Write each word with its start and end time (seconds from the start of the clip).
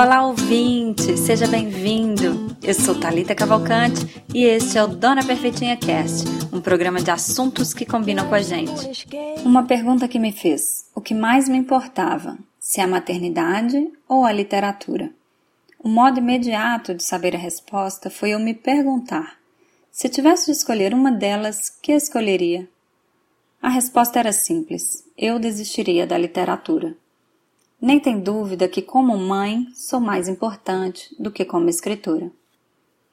Olá, 0.00 0.24
ouvinte! 0.24 1.16
Seja 1.16 1.48
bem-vindo! 1.48 2.56
Eu 2.62 2.72
sou 2.72 2.94
Talita 3.00 3.34
Cavalcante 3.34 4.22
e 4.32 4.44
este 4.44 4.78
é 4.78 4.84
o 4.84 4.86
Dona 4.86 5.26
Perfeitinha 5.26 5.76
Cast, 5.76 6.24
um 6.52 6.60
programa 6.60 7.02
de 7.02 7.10
assuntos 7.10 7.74
que 7.74 7.84
combinam 7.84 8.28
com 8.28 8.34
a 8.36 8.40
gente. 8.40 9.08
Uma 9.44 9.64
pergunta 9.64 10.06
que 10.06 10.20
me 10.20 10.30
fez: 10.30 10.88
o 10.94 11.00
que 11.00 11.12
mais 11.12 11.48
me 11.48 11.58
importava, 11.58 12.38
se 12.60 12.80
a 12.80 12.86
maternidade 12.86 13.90
ou 14.08 14.24
a 14.24 14.30
literatura? 14.30 15.10
O 15.82 15.88
modo 15.88 16.20
imediato 16.20 16.94
de 16.94 17.02
saber 17.02 17.34
a 17.34 17.38
resposta 17.40 18.08
foi 18.08 18.30
eu 18.30 18.38
me 18.38 18.54
perguntar: 18.54 19.36
se 19.90 20.08
tivesse 20.08 20.46
de 20.46 20.52
escolher 20.52 20.94
uma 20.94 21.10
delas, 21.10 21.70
que 21.82 21.90
escolheria? 21.90 22.68
A 23.60 23.68
resposta 23.68 24.20
era 24.20 24.32
simples: 24.32 25.04
eu 25.18 25.40
desistiria 25.40 26.06
da 26.06 26.16
literatura. 26.16 26.96
Nem 27.80 28.00
tem 28.00 28.18
dúvida 28.18 28.68
que, 28.68 28.82
como 28.82 29.16
mãe, 29.16 29.66
sou 29.72 30.00
mais 30.00 30.28
importante 30.28 31.14
do 31.16 31.30
que 31.30 31.44
como 31.44 31.68
escritora. 31.68 32.30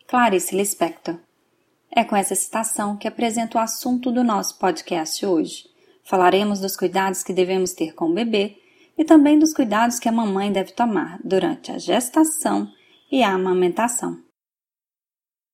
Clarice 0.08 0.56
Lispector. 0.56 1.18
É 1.92 2.04
com 2.04 2.16
essa 2.16 2.34
citação 2.34 2.98
que 2.98 3.08
apresento 3.08 3.58
o 3.58 3.62
assunto 3.62 4.12
do 4.12 4.24
nosso 4.24 4.58
podcast 4.58 5.24
hoje. 5.24 5.70
Falaremos 6.04 6.60
dos 6.60 6.76
cuidados 6.76 7.24
que 7.24 7.32
devemos 7.32 7.74
ter 7.74 7.94
com 7.94 8.10
o 8.10 8.14
bebê 8.14 8.58
e 8.98 9.06
também 9.06 9.38
dos 9.38 9.54
cuidados 9.54 10.00
que 10.00 10.10
a 10.10 10.12
mamãe 10.12 10.52
deve 10.52 10.72
tomar 10.72 11.20
durante 11.24 11.72
a 11.72 11.78
gestação 11.78 12.68
e 13.12 13.24
a 13.24 13.34
amamentação. 13.34 14.25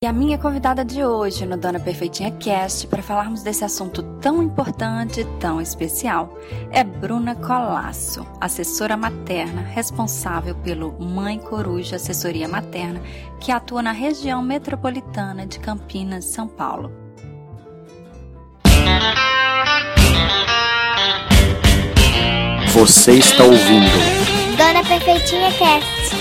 E 0.03 0.07
a 0.07 0.11
minha 0.11 0.35
convidada 0.35 0.83
de 0.83 1.05
hoje 1.05 1.45
no 1.45 1.55
Dona 1.55 1.79
Perfeitinha 1.79 2.31
Cast 2.31 2.87
para 2.87 3.03
falarmos 3.03 3.43
desse 3.43 3.63
assunto 3.63 4.01
tão 4.19 4.41
importante 4.41 5.21
e 5.21 5.25
tão 5.39 5.61
especial 5.61 6.39
é 6.71 6.83
Bruna 6.83 7.35
Colasso, 7.35 8.25
assessora 8.41 8.97
materna 8.97 9.61
responsável 9.61 10.55
pelo 10.55 10.99
Mãe 10.99 11.37
Coruja 11.37 11.97
Assessoria 11.97 12.47
Materna, 12.47 12.99
que 13.39 13.51
atua 13.51 13.83
na 13.83 13.91
região 13.91 14.41
metropolitana 14.41 15.45
de 15.45 15.59
Campinas, 15.59 16.25
São 16.25 16.47
Paulo. 16.47 16.91
Você 22.73 23.11
está 23.11 23.43
ouvindo 23.43 24.57
Dona 24.57 24.83
Perfeitinha 24.83 25.51
Cast 25.51 26.20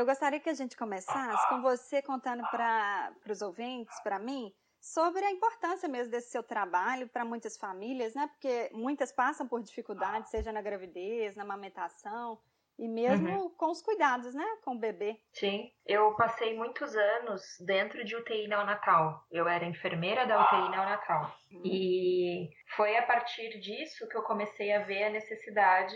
eu 0.00 0.06
gostaria 0.06 0.40
que 0.40 0.48
a 0.48 0.54
gente 0.54 0.76
começasse 0.76 1.48
com 1.48 1.60
você 1.60 2.00
contando 2.00 2.42
para 2.50 3.12
os 3.28 3.42
ouvintes, 3.42 4.00
para 4.02 4.18
mim, 4.18 4.52
sobre 4.80 5.22
a 5.22 5.30
importância 5.30 5.88
mesmo 5.88 6.10
desse 6.10 6.30
seu 6.30 6.42
trabalho 6.42 7.06
para 7.06 7.22
muitas 7.22 7.58
famílias, 7.58 8.14
né? 8.14 8.26
Porque 8.28 8.70
muitas 8.72 9.12
passam 9.12 9.46
por 9.46 9.62
dificuldades, 9.62 10.30
seja 10.30 10.50
na 10.52 10.62
gravidez, 10.62 11.36
na 11.36 11.42
amamentação 11.42 12.38
e 12.78 12.88
mesmo 12.88 13.28
uhum. 13.28 13.50
com 13.50 13.70
os 13.70 13.82
cuidados, 13.82 14.34
né? 14.34 14.46
Com 14.64 14.74
o 14.74 14.78
bebê. 14.78 15.20
Sim, 15.34 15.70
eu 15.84 16.16
passei 16.16 16.56
muitos 16.56 16.96
anos 16.96 17.42
dentro 17.60 18.02
de 18.02 18.16
UTI 18.16 18.48
neonatal. 18.48 19.22
Eu 19.30 19.46
era 19.46 19.66
enfermeira 19.66 20.26
da 20.26 20.42
UTI 20.42 20.70
neonatal. 20.70 21.36
Uhum. 21.52 21.62
E 21.62 22.48
foi 22.74 22.96
a 22.96 23.02
partir 23.02 23.60
disso 23.60 24.08
que 24.08 24.16
eu 24.16 24.22
comecei 24.22 24.72
a 24.72 24.82
ver 24.82 25.04
a 25.04 25.10
necessidade 25.10 25.94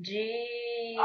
de, 0.00 0.96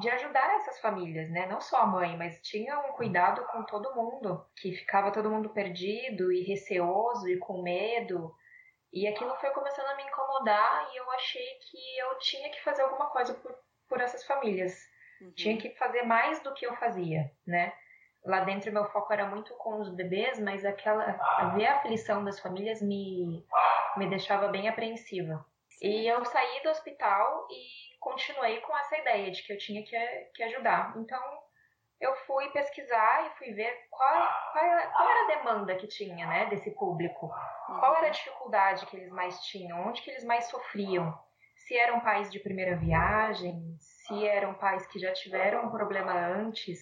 de 0.00 0.08
ajudar 0.08 0.56
essas 0.56 0.80
famílias, 0.80 1.30
né? 1.30 1.46
Não 1.46 1.60
só 1.60 1.82
a 1.82 1.86
mãe, 1.86 2.16
mas 2.16 2.40
tinha 2.40 2.78
um 2.80 2.92
cuidado 2.92 3.44
com 3.48 3.62
todo 3.62 3.94
mundo, 3.94 4.42
que 4.56 4.72
ficava 4.72 5.12
todo 5.12 5.30
mundo 5.30 5.50
perdido 5.50 6.32
e 6.32 6.42
receoso 6.44 7.28
e 7.28 7.36
com 7.36 7.62
medo. 7.62 8.34
E 8.90 9.06
aquilo 9.06 9.34
foi 9.36 9.50
começando 9.50 9.88
a 9.88 9.96
me 9.96 10.02
incomodar 10.02 10.88
e 10.90 10.96
eu 10.96 11.10
achei 11.10 11.46
que 11.70 11.98
eu 11.98 12.18
tinha 12.20 12.50
que 12.50 12.64
fazer 12.64 12.82
alguma 12.82 13.10
coisa 13.10 13.34
por, 13.34 13.54
por 13.86 14.00
essas 14.00 14.24
famílias. 14.24 14.74
Uhum. 15.20 15.32
Tinha 15.32 15.58
que 15.58 15.70
fazer 15.76 16.02
mais 16.04 16.40
do 16.42 16.54
que 16.54 16.66
eu 16.66 16.74
fazia, 16.76 17.30
né? 17.46 17.74
Lá 18.24 18.40
dentro 18.40 18.72
meu 18.72 18.86
foco 18.86 19.12
era 19.12 19.26
muito 19.26 19.52
com 19.54 19.78
os 19.80 19.94
bebês, 19.94 20.40
mas 20.40 20.64
aquela 20.64 21.04
ver 21.54 21.66
a 21.66 21.76
aflição 21.76 22.24
das 22.24 22.40
famílias 22.40 22.80
me 22.80 23.44
me 23.96 24.08
deixava 24.08 24.48
bem 24.48 24.68
apreensiva. 24.68 25.44
E 25.80 26.06
eu 26.06 26.24
saí 26.24 26.62
do 26.62 26.70
hospital 26.70 27.46
e 27.50 27.98
continuei 28.00 28.60
com 28.60 28.76
essa 28.76 28.96
ideia 28.98 29.30
de 29.30 29.42
que 29.42 29.52
eu 29.52 29.58
tinha 29.58 29.82
que, 29.82 29.98
que 30.34 30.42
ajudar. 30.42 30.94
Então, 30.96 31.22
eu 32.00 32.14
fui 32.26 32.48
pesquisar 32.50 33.26
e 33.26 33.38
fui 33.38 33.52
ver 33.52 33.72
qual, 33.90 34.28
qual, 34.52 34.64
era, 34.64 34.86
qual 34.88 35.10
era 35.10 35.24
a 35.24 35.36
demanda 35.36 35.74
que 35.76 35.86
tinha, 35.86 36.26
né, 36.26 36.46
desse 36.46 36.70
público. 36.72 37.28
Qual 37.66 37.96
era 37.96 38.06
a 38.06 38.10
dificuldade 38.10 38.86
que 38.86 38.96
eles 38.96 39.10
mais 39.10 39.40
tinham, 39.42 39.86
onde 39.86 40.02
que 40.02 40.10
eles 40.10 40.24
mais 40.24 40.44
sofriam. 40.46 41.16
Se 41.56 41.76
eram 41.76 42.00
pais 42.00 42.30
de 42.30 42.38
primeira 42.38 42.76
viagem, 42.76 43.76
se 43.80 44.26
eram 44.26 44.54
pais 44.54 44.86
que 44.86 44.98
já 44.98 45.12
tiveram 45.12 45.66
um 45.66 45.70
problema 45.70 46.12
antes 46.12 46.80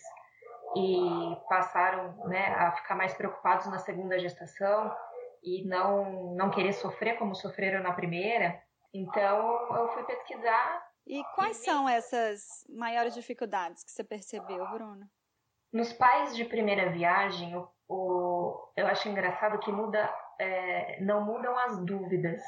e 0.77 1.37
passaram 1.49 2.15
né, 2.27 2.55
a 2.55 2.73
ficar 2.73 2.95
mais 2.95 3.15
preocupados 3.15 3.67
na 3.67 3.79
segunda 3.79 4.19
gestação 4.19 4.95
e 5.43 5.67
não, 5.67 6.35
não 6.35 6.51
querer 6.51 6.75
sofrer 6.75 7.17
como 7.17 7.35
sofreram 7.35 7.83
na 7.83 7.93
primeira. 7.93 8.63
Então, 8.97 9.77
eu 9.77 9.89
fui 9.93 10.05
pesquisar 10.05 10.87
e 11.07 11.23
quais 11.37 11.59
são 11.59 11.89
essas 11.89 12.67
maiores 12.69 13.15
dificuldades 13.15 13.85
que 13.85 13.93
você 13.93 14.03
percebeu, 14.03 14.67
Bruno? 14.71 15.09
Nos 15.73 15.93
pais 15.93 16.35
de 16.35 16.45
primeira 16.45 16.91
viagem, 16.91 17.57
o, 17.57 17.69
o 17.89 18.73
eu 18.77 18.87
acho 18.89 19.09
engraçado 19.09 19.61
que 19.61 19.71
muda, 19.71 20.13
é, 20.39 21.01
não 21.01 21.25
mudam 21.25 21.57
as 21.59 21.79
dúvidas, 21.85 22.43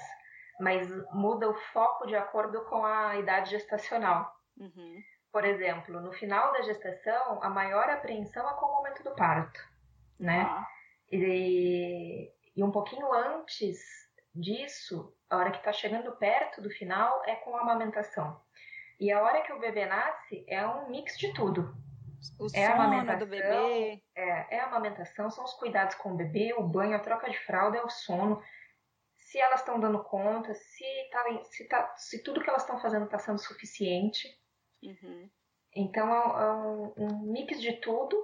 mas 0.58 0.88
muda 1.12 1.48
o 1.48 1.54
foco 1.72 2.06
de 2.06 2.16
acordo 2.16 2.64
com 2.64 2.84
a 2.84 3.16
idade 3.16 3.50
gestacional. 3.50 4.28
Uhum. 4.58 5.00
Por 5.30 5.44
exemplo, 5.44 6.00
no 6.00 6.12
final 6.12 6.52
da 6.52 6.62
gestação, 6.62 7.40
a 7.42 7.48
maior 7.48 7.88
apreensão 7.88 8.48
é 8.48 8.54
com 8.54 8.66
o 8.66 8.72
momento 8.72 9.04
do 9.04 9.14
parto, 9.14 9.60
né? 10.18 10.44
Uhum. 10.44 10.64
E, 11.20 12.32
e 12.56 12.64
um 12.64 12.72
pouquinho 12.72 13.12
antes 13.12 13.78
disso, 14.34 15.14
a 15.28 15.36
hora 15.36 15.50
que 15.50 15.58
está 15.58 15.72
chegando 15.72 16.12
perto 16.16 16.60
do 16.60 16.70
final, 16.70 17.22
é 17.26 17.34
com 17.36 17.56
a 17.56 17.60
amamentação. 17.60 18.40
E 18.98 19.12
a 19.12 19.22
hora 19.22 19.42
que 19.42 19.52
o 19.52 19.60
bebê 19.60 19.86
nasce 19.86 20.44
é 20.48 20.66
um 20.66 20.90
mix 20.90 21.18
de 21.18 21.32
tudo. 21.32 21.74
O 22.38 22.48
é 22.52 22.66
a 22.66 22.74
amamentação, 22.74 23.18
do 23.20 23.26
bebê. 23.26 24.02
É, 24.14 24.56
é 24.56 24.60
a 24.60 24.66
amamentação, 24.66 25.30
são 25.30 25.44
os 25.44 25.54
cuidados 25.54 25.94
com 25.96 26.12
o 26.12 26.16
bebê, 26.16 26.52
o 26.54 26.62
banho, 26.62 26.96
a 26.96 27.00
troca 27.00 27.30
de 27.30 27.38
fralda, 27.38 27.78
é 27.78 27.82
o 27.82 27.88
sono. 27.88 28.42
Se 29.16 29.38
elas 29.38 29.60
estão 29.60 29.78
dando 29.78 30.02
conta, 30.02 30.52
se, 30.54 30.84
tá, 31.12 31.44
se, 31.44 31.68
tá, 31.68 31.94
se 31.96 32.22
tudo 32.22 32.40
que 32.42 32.48
elas 32.48 32.62
estão 32.62 32.80
fazendo 32.80 33.04
está 33.04 33.18
sendo 33.18 33.38
suficiente. 33.38 34.28
Uhum. 34.82 35.30
Então 35.74 36.12
é, 36.12 36.44
é 36.44 36.52
um, 36.52 36.94
um 36.96 37.32
mix 37.32 37.60
de 37.60 37.74
tudo 37.74 38.16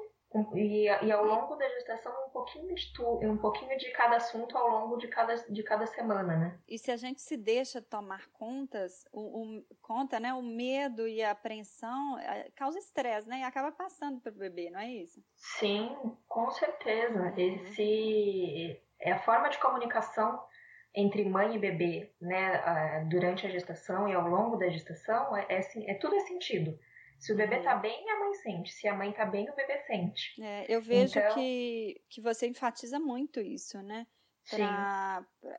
e, 0.54 0.86
e, 0.86 1.12
ao 1.12 1.24
longo 1.24 1.54
da 1.54 1.68
gestação 1.68 2.12
um 2.26 2.30
pouquinho 2.30 2.74
de 2.74 2.92
tu, 2.92 3.20
um 3.22 3.36
pouquinho 3.36 3.76
de 3.78 3.90
cada 3.92 4.16
assunto 4.16 4.56
ao 4.58 4.68
longo 4.68 4.96
de 4.96 5.06
cada, 5.06 5.34
de 5.34 5.62
cada 5.62 5.86
semana, 5.86 6.36
né? 6.36 6.58
E 6.68 6.76
se 6.76 6.90
a 6.90 6.96
gente 6.96 7.22
se 7.22 7.36
deixa 7.36 7.80
tomar 7.80 8.28
contas, 8.32 9.04
o, 9.12 9.58
o 9.58 9.64
conta, 9.80 10.18
né, 10.18 10.34
o 10.34 10.42
medo 10.42 11.06
e 11.06 11.22
a 11.22 11.30
apreensão 11.30 12.18
é, 12.18 12.50
causa 12.56 12.78
estresse, 12.78 13.28
né? 13.28 13.40
E 13.40 13.42
acaba 13.44 13.70
passando 13.70 14.20
para 14.20 14.32
o 14.32 14.36
bebê, 14.36 14.70
não 14.70 14.80
é 14.80 14.90
isso? 14.90 15.22
Sim, 15.36 15.96
com 16.28 16.50
certeza. 16.50 17.20
Uhum. 17.20 17.34
Esse 17.36 18.82
é 19.00 19.12
a 19.12 19.20
forma 19.20 19.48
de 19.50 19.58
comunicação 19.58 20.42
entre 20.94 21.24
mãe 21.24 21.54
e 21.54 21.58
bebê, 21.58 22.12
né, 22.20 23.04
durante 23.10 23.46
a 23.46 23.50
gestação 23.50 24.08
e 24.08 24.14
ao 24.14 24.28
longo 24.28 24.56
da 24.56 24.68
gestação 24.68 25.36
é, 25.36 25.46
é, 25.48 25.90
é 25.90 25.94
tudo 25.94 26.14
é 26.14 26.20
sentido. 26.20 26.78
Se 27.18 27.32
o 27.32 27.36
bebê 27.36 27.60
tá 27.60 27.76
bem, 27.76 28.10
a 28.10 28.18
mãe 28.18 28.34
sente. 28.34 28.72
Se 28.72 28.86
a 28.86 28.94
mãe 28.94 29.12
tá 29.12 29.24
bem, 29.24 29.48
o 29.48 29.54
bebê 29.54 29.78
sente. 29.86 30.42
É, 30.42 30.66
eu 30.68 30.82
vejo 30.82 31.18
então... 31.18 31.34
que, 31.34 32.02
que 32.08 32.20
você 32.20 32.46
enfatiza 32.46 32.98
muito 32.98 33.40
isso, 33.40 33.80
né? 33.82 34.06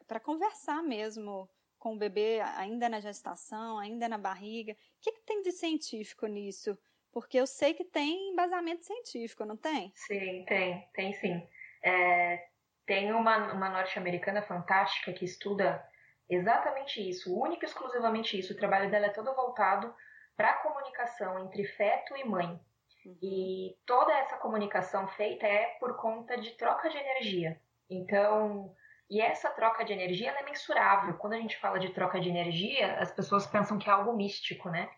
Para 0.08 0.20
conversar 0.20 0.84
mesmo 0.84 1.50
com 1.80 1.94
o 1.94 1.98
bebê 1.98 2.42
ainda 2.56 2.88
na 2.90 3.00
gestação, 3.00 3.80
ainda 3.80 4.08
na 4.08 4.18
barriga. 4.18 4.74
O 4.74 4.78
que, 5.02 5.12
que 5.12 5.26
tem 5.26 5.42
de 5.42 5.52
científico 5.52 6.28
nisso? 6.28 6.78
Porque 7.12 7.40
eu 7.40 7.48
sei 7.48 7.74
que 7.74 7.86
tem 7.86 8.32
embasamento 8.32 8.86
científico, 8.86 9.46
não 9.46 9.56
tem? 9.56 9.92
Sim, 9.96 10.44
tem, 10.46 10.88
tem 10.94 11.14
sim. 11.14 11.48
É, 11.84 12.48
tem 12.86 13.12
uma, 13.14 13.54
uma 13.54 13.70
norte-americana 13.70 14.42
fantástica 14.42 15.14
que 15.14 15.26
estuda 15.26 15.84
exatamente 16.30 17.08
isso, 17.08 17.34
única 17.40 17.66
e 17.66 17.70
exclusivamente 17.70 18.38
isso. 18.38 18.54
O 18.54 18.58
trabalho 18.58 18.90
dela 18.90 19.08
é 19.08 19.14
todo 19.14 19.36
voltado 19.36 19.94
para 20.36 20.50
a 20.50 20.58
comunicação 20.58 21.40
entre 21.40 21.66
feto 21.66 22.16
e 22.16 22.24
mãe. 22.24 22.60
Uhum. 23.06 23.18
E 23.22 23.78
toda 23.86 24.14
essa 24.14 24.38
comunicação 24.38 25.08
feita 25.10 25.46
é 25.46 25.66
por 25.80 25.96
conta 25.98 26.38
de 26.38 26.52
troca 26.52 26.90
de 26.90 26.98
energia. 26.98 27.60
Então, 27.90 28.74
e 29.10 29.22
essa 29.22 29.50
troca 29.52 29.86
de 29.86 29.94
energia 29.94 30.32
é 30.32 30.44
mensurável. 30.44 31.16
Quando 31.16 31.34
a 31.34 31.40
gente 31.40 31.58
fala 31.58 31.80
de 31.80 31.90
troca 31.90 32.20
de 32.20 32.30
energia, 32.30 33.00
as 33.00 33.12
pessoas 33.12 33.46
pensam 33.46 33.78
que 33.78 33.90
é 33.90 33.94
algo 33.94 34.14
místico, 34.14 34.70
né? 34.70 34.90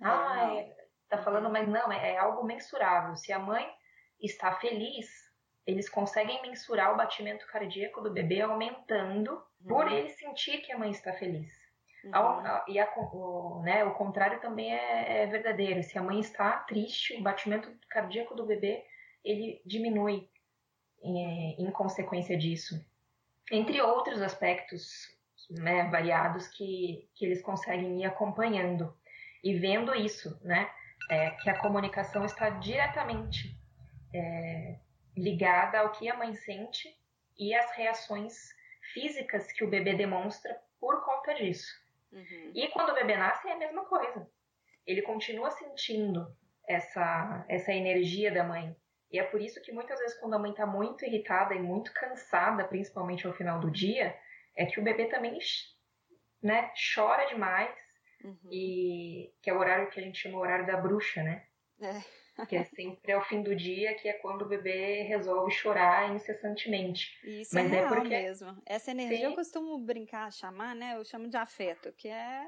Ah, 0.00 0.54
é, 0.54 0.76
tá 1.08 1.18
falando, 1.18 1.48
mas 1.48 1.68
não, 1.68 1.92
é, 1.92 2.14
é 2.14 2.18
algo 2.18 2.44
mensurável. 2.44 3.14
Se 3.14 3.32
a 3.32 3.38
mãe 3.38 3.68
está 4.20 4.52
feliz, 4.54 5.08
eles 5.64 5.88
conseguem 5.88 6.42
mensurar 6.42 6.92
o 6.92 6.96
batimento 6.96 7.46
cardíaco 7.46 8.00
do 8.00 8.12
bebê 8.12 8.40
aumentando 8.40 9.40
por 9.66 9.86
uhum. 9.86 9.92
ele 9.92 10.08
sentir 10.08 10.58
que 10.58 10.72
a 10.72 10.78
mãe 10.78 10.90
está 10.90 11.12
feliz. 11.12 11.61
Uhum. 12.04 12.14
Ao, 12.14 12.64
e 12.68 12.78
a, 12.78 12.92
o, 12.96 13.62
né, 13.62 13.84
o 13.84 13.94
contrário 13.94 14.40
também 14.40 14.74
é, 14.74 15.22
é, 15.22 15.26
verdadeiro. 15.26 15.82
Se 15.82 15.96
a 15.96 16.02
mãe 16.02 16.20
está 16.20 16.58
triste, 16.58 17.14
o 17.14 17.22
batimento 17.22 17.70
cardíaco 17.88 18.34
do 18.34 18.46
bebê 18.46 18.84
ele 19.24 19.62
diminui 19.64 20.28
em, 21.02 21.62
em 21.62 21.70
consequência 21.70 22.36
disso. 22.36 22.84
Entre 23.50 23.80
outros 23.80 24.20
aspectos 24.20 25.08
né, 25.50 25.88
variados 25.90 26.48
que, 26.48 27.08
que 27.14 27.24
eles 27.24 27.42
conseguem 27.42 28.00
ir 28.00 28.04
acompanhando 28.04 28.96
e 29.42 29.54
vendo 29.54 29.94
isso, 29.94 30.40
né, 30.42 30.70
é, 31.10 31.30
que 31.30 31.50
a 31.50 31.58
comunicação 31.58 32.24
está 32.24 32.50
diretamente 32.50 33.56
é, 34.14 34.78
ligada 35.16 35.80
ao 35.80 35.92
que 35.92 36.08
a 36.08 36.16
mãe 36.16 36.34
sente 36.34 36.88
e 37.38 37.54
às 37.54 37.70
reações 37.72 38.34
físicas 38.92 39.50
que 39.52 39.64
o 39.64 39.70
bebê 39.70 39.94
demonstra 39.94 40.56
por 40.80 41.04
conta 41.04 41.34
disso. 41.34 41.81
Uhum. 42.12 42.52
E 42.54 42.68
quando 42.68 42.90
o 42.90 42.94
bebê 42.94 43.16
nasce 43.16 43.48
é 43.48 43.52
a 43.52 43.58
mesma 43.58 43.84
coisa. 43.86 44.28
Ele 44.86 45.02
continua 45.02 45.50
sentindo 45.50 46.26
essa, 46.68 47.44
essa 47.48 47.72
energia 47.72 48.30
da 48.30 48.44
mãe. 48.44 48.76
E 49.10 49.18
é 49.18 49.22
por 49.22 49.40
isso 49.40 49.60
que 49.62 49.72
muitas 49.72 49.98
vezes 49.98 50.18
quando 50.18 50.34
a 50.34 50.38
mãe 50.38 50.50
está 50.50 50.66
muito 50.66 51.04
irritada 51.04 51.54
e 51.54 51.60
muito 51.60 51.92
cansada, 51.92 52.64
principalmente 52.64 53.26
ao 53.26 53.32
final 53.32 53.60
do 53.60 53.70
dia, 53.70 54.18
é 54.56 54.66
que 54.66 54.80
o 54.80 54.82
bebê 54.82 55.06
também 55.06 55.38
né, 56.42 56.72
chora 56.94 57.26
demais. 57.26 57.74
Uhum. 58.24 58.38
E 58.50 59.34
que 59.42 59.50
é 59.50 59.52
o 59.52 59.58
horário 59.58 59.90
que 59.90 59.98
a 59.98 60.02
gente 60.02 60.18
chama 60.18 60.38
o 60.38 60.40
horário 60.40 60.66
da 60.66 60.76
bruxa, 60.76 61.22
né? 61.22 61.44
É. 61.80 62.21
que 62.46 62.56
é 62.56 62.64
sempre 62.64 63.12
ao 63.12 63.24
fim 63.24 63.42
do 63.42 63.54
dia, 63.54 63.94
que 63.94 64.08
é 64.08 64.12
quando 64.14 64.42
o 64.42 64.48
bebê 64.48 65.02
resolve 65.02 65.50
chorar 65.50 66.14
incessantemente. 66.14 67.08
Isso 67.24 67.54
Mas 67.54 67.72
é, 67.72 67.76
é 67.76 67.80
real 67.80 67.92
é 67.92 67.96
porque... 67.96 68.08
mesmo. 68.08 68.62
Essa 68.66 68.90
energia 68.90 69.18
Sim. 69.18 69.24
eu 69.24 69.34
costumo 69.34 69.78
brincar, 69.78 70.32
chamar, 70.32 70.74
né? 70.74 70.96
Eu 70.96 71.04
chamo 71.04 71.28
de 71.28 71.36
afeto, 71.36 71.92
que 71.92 72.08
é 72.08 72.46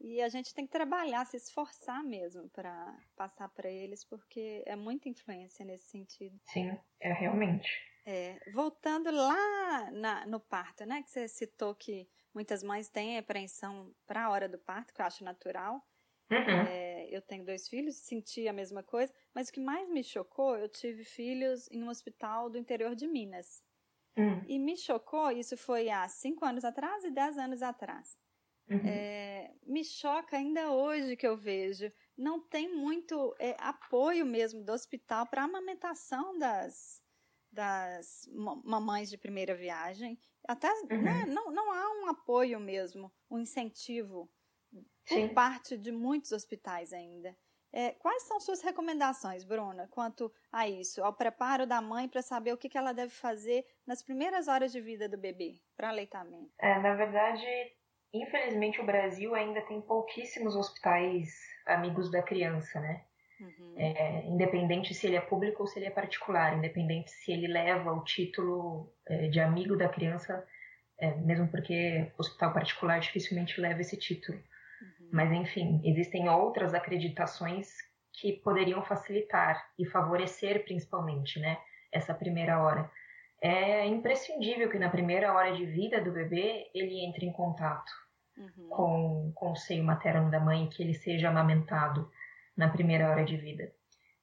e 0.00 0.22
a 0.22 0.28
gente 0.30 0.54
tem 0.54 0.64
que 0.64 0.72
trabalhar, 0.72 1.26
se 1.26 1.36
esforçar 1.36 2.02
mesmo 2.02 2.48
para 2.50 2.98
passar 3.14 3.48
para 3.50 3.68
eles, 3.68 4.02
porque 4.02 4.62
é 4.64 4.74
muita 4.74 5.10
influência 5.10 5.64
nesse 5.64 5.90
sentido. 5.90 6.40
Sim, 6.44 6.74
é 6.98 7.12
realmente. 7.12 7.68
É, 8.06 8.40
voltando 8.52 9.10
lá 9.10 9.90
na, 9.90 10.26
no 10.26 10.40
parto, 10.40 10.86
né? 10.86 11.02
Que 11.02 11.10
você 11.10 11.28
citou 11.28 11.74
que 11.74 12.08
muitas 12.32 12.62
mães 12.62 12.88
têm 12.88 13.18
apreensão 13.18 13.94
para 14.06 14.24
a 14.24 14.30
hora 14.30 14.48
do 14.48 14.58
parto, 14.58 14.94
que 14.94 15.02
eu 15.02 15.06
acho 15.06 15.22
natural. 15.22 15.82
Uhum. 16.30 16.66
É, 16.66 16.89
eu 17.10 17.20
tenho 17.22 17.44
dois 17.44 17.68
filhos, 17.68 17.96
senti 17.96 18.48
a 18.48 18.52
mesma 18.52 18.82
coisa, 18.82 19.12
mas 19.34 19.48
o 19.48 19.52
que 19.52 19.60
mais 19.60 19.88
me 19.88 20.02
chocou, 20.02 20.56
eu 20.56 20.68
tive 20.68 21.04
filhos 21.04 21.68
em 21.70 21.82
um 21.82 21.88
hospital 21.88 22.48
do 22.48 22.58
interior 22.58 22.94
de 22.94 23.06
Minas. 23.06 23.62
Uhum. 24.16 24.42
E 24.46 24.58
me 24.58 24.76
chocou, 24.76 25.30
isso 25.30 25.56
foi 25.56 25.88
há 25.88 26.06
cinco 26.08 26.44
anos 26.44 26.64
atrás 26.64 27.04
e 27.04 27.10
dez 27.10 27.38
anos 27.38 27.62
atrás. 27.62 28.18
Uhum. 28.68 28.86
É, 28.86 29.52
me 29.66 29.84
choca 29.84 30.36
ainda 30.36 30.70
hoje 30.72 31.16
que 31.16 31.26
eu 31.26 31.36
vejo. 31.36 31.92
Não 32.16 32.40
tem 32.40 32.72
muito 32.74 33.34
é, 33.38 33.56
apoio 33.58 34.24
mesmo 34.24 34.62
do 34.64 34.72
hospital 34.72 35.26
para 35.26 35.42
a 35.42 35.44
amamentação 35.44 36.38
das, 36.38 37.02
das 37.50 38.28
mamães 38.64 39.10
de 39.10 39.18
primeira 39.18 39.54
viagem. 39.54 40.18
Até 40.46 40.72
uhum. 40.72 41.02
né, 41.02 41.26
não, 41.26 41.50
não 41.50 41.72
há 41.72 42.02
um 42.02 42.06
apoio 42.08 42.60
mesmo, 42.60 43.12
um 43.28 43.38
incentivo. 43.38 44.30
Por 45.14 45.34
parte 45.34 45.76
de 45.76 45.92
muitos 45.92 46.32
hospitais 46.32 46.92
ainda. 46.92 47.36
É, 47.72 47.92
quais 47.92 48.24
são 48.24 48.40
suas 48.40 48.62
recomendações, 48.62 49.44
Bruna, 49.44 49.86
quanto 49.92 50.32
a 50.50 50.68
isso, 50.68 51.04
ao 51.04 51.12
preparo 51.12 51.66
da 51.66 51.80
mãe 51.80 52.08
para 52.08 52.20
saber 52.20 52.52
o 52.52 52.56
que, 52.56 52.68
que 52.68 52.76
ela 52.76 52.92
deve 52.92 53.12
fazer 53.12 53.64
nas 53.86 54.02
primeiras 54.02 54.48
horas 54.48 54.72
de 54.72 54.80
vida 54.80 55.08
do 55.08 55.16
bebê 55.16 55.60
para 55.76 55.88
aleitamento? 55.88 56.50
É, 56.58 56.80
na 56.80 56.94
verdade, 56.94 57.46
infelizmente 58.12 58.80
o 58.80 58.84
Brasil 58.84 59.36
ainda 59.36 59.60
tem 59.62 59.80
pouquíssimos 59.80 60.56
hospitais 60.56 61.32
amigos 61.66 62.10
da 62.10 62.22
criança, 62.22 62.80
né? 62.80 63.04
Uhum. 63.40 63.74
É, 63.78 64.26
independente 64.26 64.92
se 64.92 65.06
ele 65.06 65.16
é 65.16 65.20
público 65.20 65.62
ou 65.62 65.66
se 65.66 65.78
ele 65.78 65.86
é 65.86 65.90
particular, 65.90 66.58
independente 66.58 67.10
se 67.10 67.32
ele 67.32 67.46
leva 67.46 67.92
o 67.92 68.04
título 68.04 68.92
é, 69.06 69.28
de 69.28 69.40
amigo 69.40 69.76
da 69.76 69.88
criança, 69.88 70.44
é, 70.98 71.14
mesmo 71.14 71.48
porque 71.48 72.12
hospital 72.18 72.52
particular 72.52 73.00
dificilmente 73.00 73.60
leva 73.60 73.80
esse 73.80 73.96
título. 73.96 74.42
Mas, 75.12 75.32
enfim, 75.32 75.80
existem 75.84 76.28
outras 76.28 76.74
acreditações 76.74 77.68
que 78.12 78.32
poderiam 78.32 78.82
facilitar 78.82 79.64
e 79.78 79.86
favorecer, 79.86 80.64
principalmente, 80.64 81.38
né, 81.40 81.58
essa 81.92 82.14
primeira 82.14 82.62
hora. 82.62 82.90
É 83.42 83.86
imprescindível 83.86 84.68
que 84.68 84.78
na 84.78 84.90
primeira 84.90 85.32
hora 85.32 85.54
de 85.54 85.64
vida 85.64 86.00
do 86.00 86.12
bebê 86.12 86.70
ele 86.74 87.04
entre 87.06 87.24
em 87.24 87.32
contato 87.32 87.90
uhum. 88.36 88.68
com, 88.68 89.32
com 89.34 89.52
o 89.52 89.56
seio 89.56 89.82
materno 89.82 90.30
da 90.30 90.38
mãe, 90.38 90.68
que 90.68 90.82
ele 90.82 90.94
seja 90.94 91.30
amamentado 91.30 92.10
na 92.56 92.68
primeira 92.68 93.08
hora 93.08 93.24
de 93.24 93.36
vida. 93.36 93.72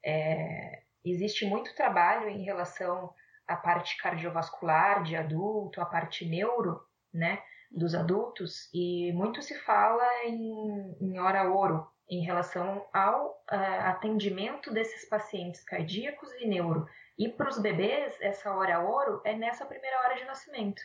É, 0.05 0.83
existe 1.03 1.45
muito 1.45 1.75
trabalho 1.75 2.29
em 2.29 2.43
relação 2.43 3.11
à 3.47 3.55
parte 3.55 3.97
cardiovascular 3.97 5.03
de 5.03 5.15
adulto, 5.15 5.81
à 5.81 5.85
parte 5.85 6.25
neuro, 6.25 6.79
né? 7.13 7.41
Dos 7.71 7.93
adultos 7.93 8.69
e 8.73 9.11
muito 9.13 9.41
se 9.41 9.55
fala 9.59 10.05
em, 10.25 10.95
em 11.01 11.19
hora 11.19 11.49
ouro 11.49 11.87
em 12.09 12.23
relação 12.23 12.87
ao 12.93 13.31
uh, 13.51 13.81
atendimento 13.85 14.71
desses 14.71 15.07
pacientes 15.09 15.63
cardíacos 15.63 16.31
e 16.39 16.47
neuro. 16.47 16.87
E 17.17 17.27
para 17.27 17.49
os 17.49 17.59
bebês, 17.59 18.15
essa 18.21 18.53
hora 18.53 18.79
ouro 18.79 19.21
é 19.25 19.35
nessa 19.35 19.65
primeira 19.65 19.99
hora 19.99 20.15
de 20.15 20.23
nascimento. 20.23 20.81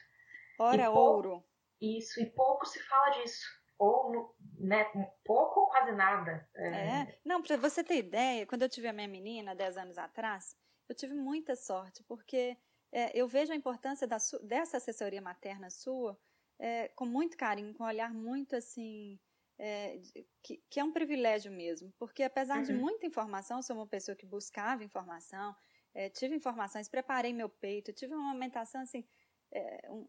Hora 0.58 0.90
ouro. 0.90 1.44
Isso, 1.80 2.20
e 2.20 2.26
pouco 2.26 2.66
se 2.66 2.80
fala 2.80 3.10
disso. 3.10 3.46
Ou, 3.78 4.34
né, 4.58 4.84
pouco 5.24 5.60
ou 5.60 5.66
quase 5.66 5.92
nada. 5.92 6.48
É, 6.54 6.68
é. 6.68 7.18
não, 7.24 7.42
para 7.42 7.56
você 7.56 7.82
ter 7.82 7.98
ideia, 7.98 8.46
quando 8.46 8.62
eu 8.62 8.68
tive 8.68 8.88
a 8.88 8.92
minha 8.92 9.08
menina, 9.08 9.54
10 9.54 9.76
anos 9.76 9.98
atrás, 9.98 10.56
eu 10.88 10.94
tive 10.94 11.14
muita 11.14 11.56
sorte, 11.56 12.02
porque 12.04 12.56
é, 12.92 13.16
eu 13.18 13.26
vejo 13.26 13.52
a 13.52 13.56
importância 13.56 14.06
da, 14.06 14.18
dessa 14.42 14.76
assessoria 14.76 15.20
materna 15.20 15.70
sua 15.70 16.18
é, 16.62 16.86
com 16.94 17.04
muito 17.04 17.36
carinho, 17.36 17.74
com 17.74 17.82
um 17.82 17.86
olhar 17.86 18.14
muito 18.14 18.54
assim. 18.54 19.18
É, 19.58 20.00
que, 20.42 20.62
que, 20.70 20.80
é 20.80 20.84
um 20.84 20.92
privilégio 20.92 21.52
mesmo, 21.52 21.92
porque 21.98 22.22
apesar 22.22 22.58
uhum. 22.58 22.62
de 22.62 22.72
muita 22.72 23.06
informação, 23.06 23.58
eu 23.58 23.62
sou 23.62 23.76
uma 23.76 23.86
pessoa 23.86 24.16
que 24.16 24.26
buscava 24.26 24.82
informação, 24.82 25.54
é, 25.94 26.08
tive 26.08 26.34
informações, 26.34 26.88
preparei 26.88 27.32
meu 27.32 27.48
peito, 27.48 27.92
tive 27.92 28.14
uma 28.14 28.30
amamentação 28.30 28.80
assim, 28.80 29.04
é, 29.52 29.88
um, 29.90 30.06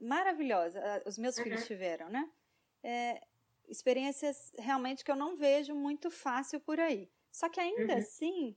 maravilhosa, 0.00 0.80
os 1.04 1.18
meus 1.18 1.36
uhum. 1.36 1.44
filhos 1.44 1.66
tiveram, 1.66 2.08
né? 2.08 2.30
É, 2.82 3.20
experiências 3.68 4.52
realmente 4.58 5.04
que 5.04 5.10
eu 5.10 5.16
não 5.16 5.36
vejo 5.36 5.74
muito 5.74 6.10
fácil 6.10 6.60
por 6.60 6.78
aí. 6.78 7.10
Só 7.30 7.48
que 7.48 7.60
ainda 7.60 7.94
uhum. 7.94 7.98
assim, 7.98 8.56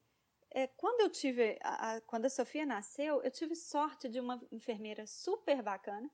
é, 0.52 0.68
quando 0.68 1.02
eu 1.02 1.10
tive, 1.10 1.58
a, 1.62 1.96
a, 1.96 2.02
quando 2.02 2.26
a 2.26 2.30
Sofia 2.30 2.66
nasceu, 2.66 3.22
eu 3.24 3.32
tive 3.32 3.56
sorte 3.56 4.08
de 4.08 4.20
uma 4.20 4.42
enfermeira 4.52 5.06
super 5.06 5.62
bacana, 5.62 6.10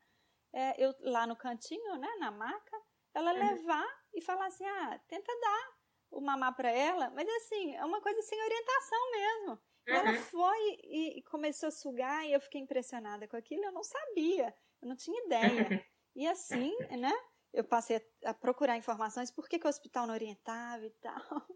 é, 0.54 0.84
eu 0.84 0.94
lá 1.02 1.28
no 1.28 1.36
cantinho, 1.36 1.96
né, 1.98 2.08
na 2.20 2.32
maca, 2.32 2.82
ela 3.14 3.34
uhum. 3.34 3.40
levar 3.40 3.88
e 4.14 4.22
falar 4.22 4.48
assim, 4.48 4.66
ah, 4.66 5.00
tenta 5.08 5.32
dar 5.40 5.80
o 6.12 6.22
mamar 6.22 6.56
para 6.56 6.72
ela, 6.72 7.10
mas 7.12 7.28
assim, 7.28 7.76
é 7.76 7.86
uma 7.86 8.02
coisa 8.02 8.22
sem 8.22 8.42
orientação 8.42 9.12
mesmo. 9.12 9.52
Uhum. 9.52 9.96
Ela 9.96 10.14
foi 10.24 10.80
e, 10.84 11.20
e, 11.20 11.24
começou 11.24 11.68
a 11.68 11.72
sugar 11.72 12.26
e 12.26 12.34
eu 12.34 12.42
fiquei 12.42 12.62
impressionada 12.62 13.28
com 13.28 13.38
aquilo, 13.38 13.66
eu 13.66 13.72
não 13.72 13.84
sabia, 13.84 14.54
eu 14.82 14.88
não 14.88 14.96
tinha 14.96 15.26
ideia. 15.26 15.40
E 16.16 16.28
assim, 16.28 16.76
né, 16.98 17.14
eu 17.54 17.64
passei 17.64 18.06
a, 18.26 18.34
procurar 18.34 18.76
informações, 18.76 19.32
por 19.32 19.48
que, 19.48 19.60
que 19.60 19.66
o 19.66 19.70
hospital 19.70 20.06
não 20.06 20.14
orientava 20.14 20.86
e 20.86 20.90
tal. 20.90 21.48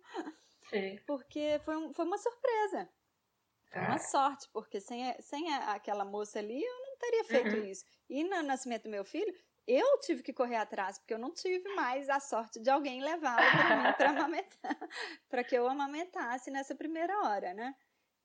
Sim. 0.69 0.99
Porque 1.05 1.59
foi, 1.65 1.75
um, 1.75 1.93
foi 1.93 2.05
uma 2.05 2.17
surpresa. 2.17 2.89
Foi 3.65 3.81
uma 3.81 3.97
sorte, 3.97 4.47
porque 4.53 4.79
sem, 4.79 5.19
sem 5.21 5.53
aquela 5.53 6.05
moça 6.05 6.39
ali, 6.39 6.63
eu 6.63 6.82
teria 7.03 7.23
feito 7.23 7.57
uhum. 7.57 7.65
isso. 7.65 7.83
E 8.09 8.23
no 8.23 8.41
nascimento 8.43 8.83
do 8.83 8.89
meu 8.89 9.03
filho, 9.03 9.33
eu 9.67 9.99
tive 9.99 10.23
que 10.23 10.33
correr 10.33 10.55
atrás, 10.57 10.97
porque 10.97 11.13
eu 11.13 11.19
não 11.19 11.33
tive 11.33 11.67
mais 11.75 12.09
a 12.09 12.19
sorte 12.19 12.59
de 12.59 12.69
alguém 12.69 13.01
levá-lo 13.01 13.41
para 13.51 13.77
mim 13.77 13.93
para 13.97 14.09
amamentar, 14.09 14.89
para 15.29 15.43
que 15.43 15.55
eu 15.55 15.67
amamentasse 15.67 16.51
nessa 16.51 16.75
primeira 16.75 17.17
hora, 17.21 17.53
né? 17.53 17.75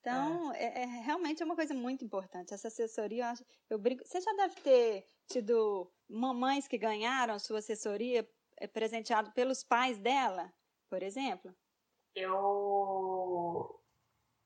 Então, 0.01 0.53
é. 0.55 0.65
É, 0.65 0.83
é, 0.83 0.87
realmente 0.87 1.43
é 1.43 1.45
uma 1.45 1.57
coisa 1.57 1.75
muito 1.75 2.05
importante. 2.05 2.55
Essa 2.55 2.69
assessoria, 2.69 3.25
eu, 3.25 3.27
acho, 3.27 3.45
eu 3.69 3.79
brinco. 3.79 4.05
Você 4.07 4.21
já 4.21 4.33
deve 4.35 4.55
ter 4.61 5.05
tido 5.27 5.93
mamães 6.09 6.67
que 6.69 6.79
ganharam 6.79 7.39
sua 7.39 7.59
assessoria 7.59 8.29
é, 8.57 8.67
presenteado 8.67 9.33
pelos 9.33 9.63
pais 9.63 9.99
dela, 9.99 10.53
por 10.89 11.03
exemplo? 11.03 11.55
Eu 12.15 13.79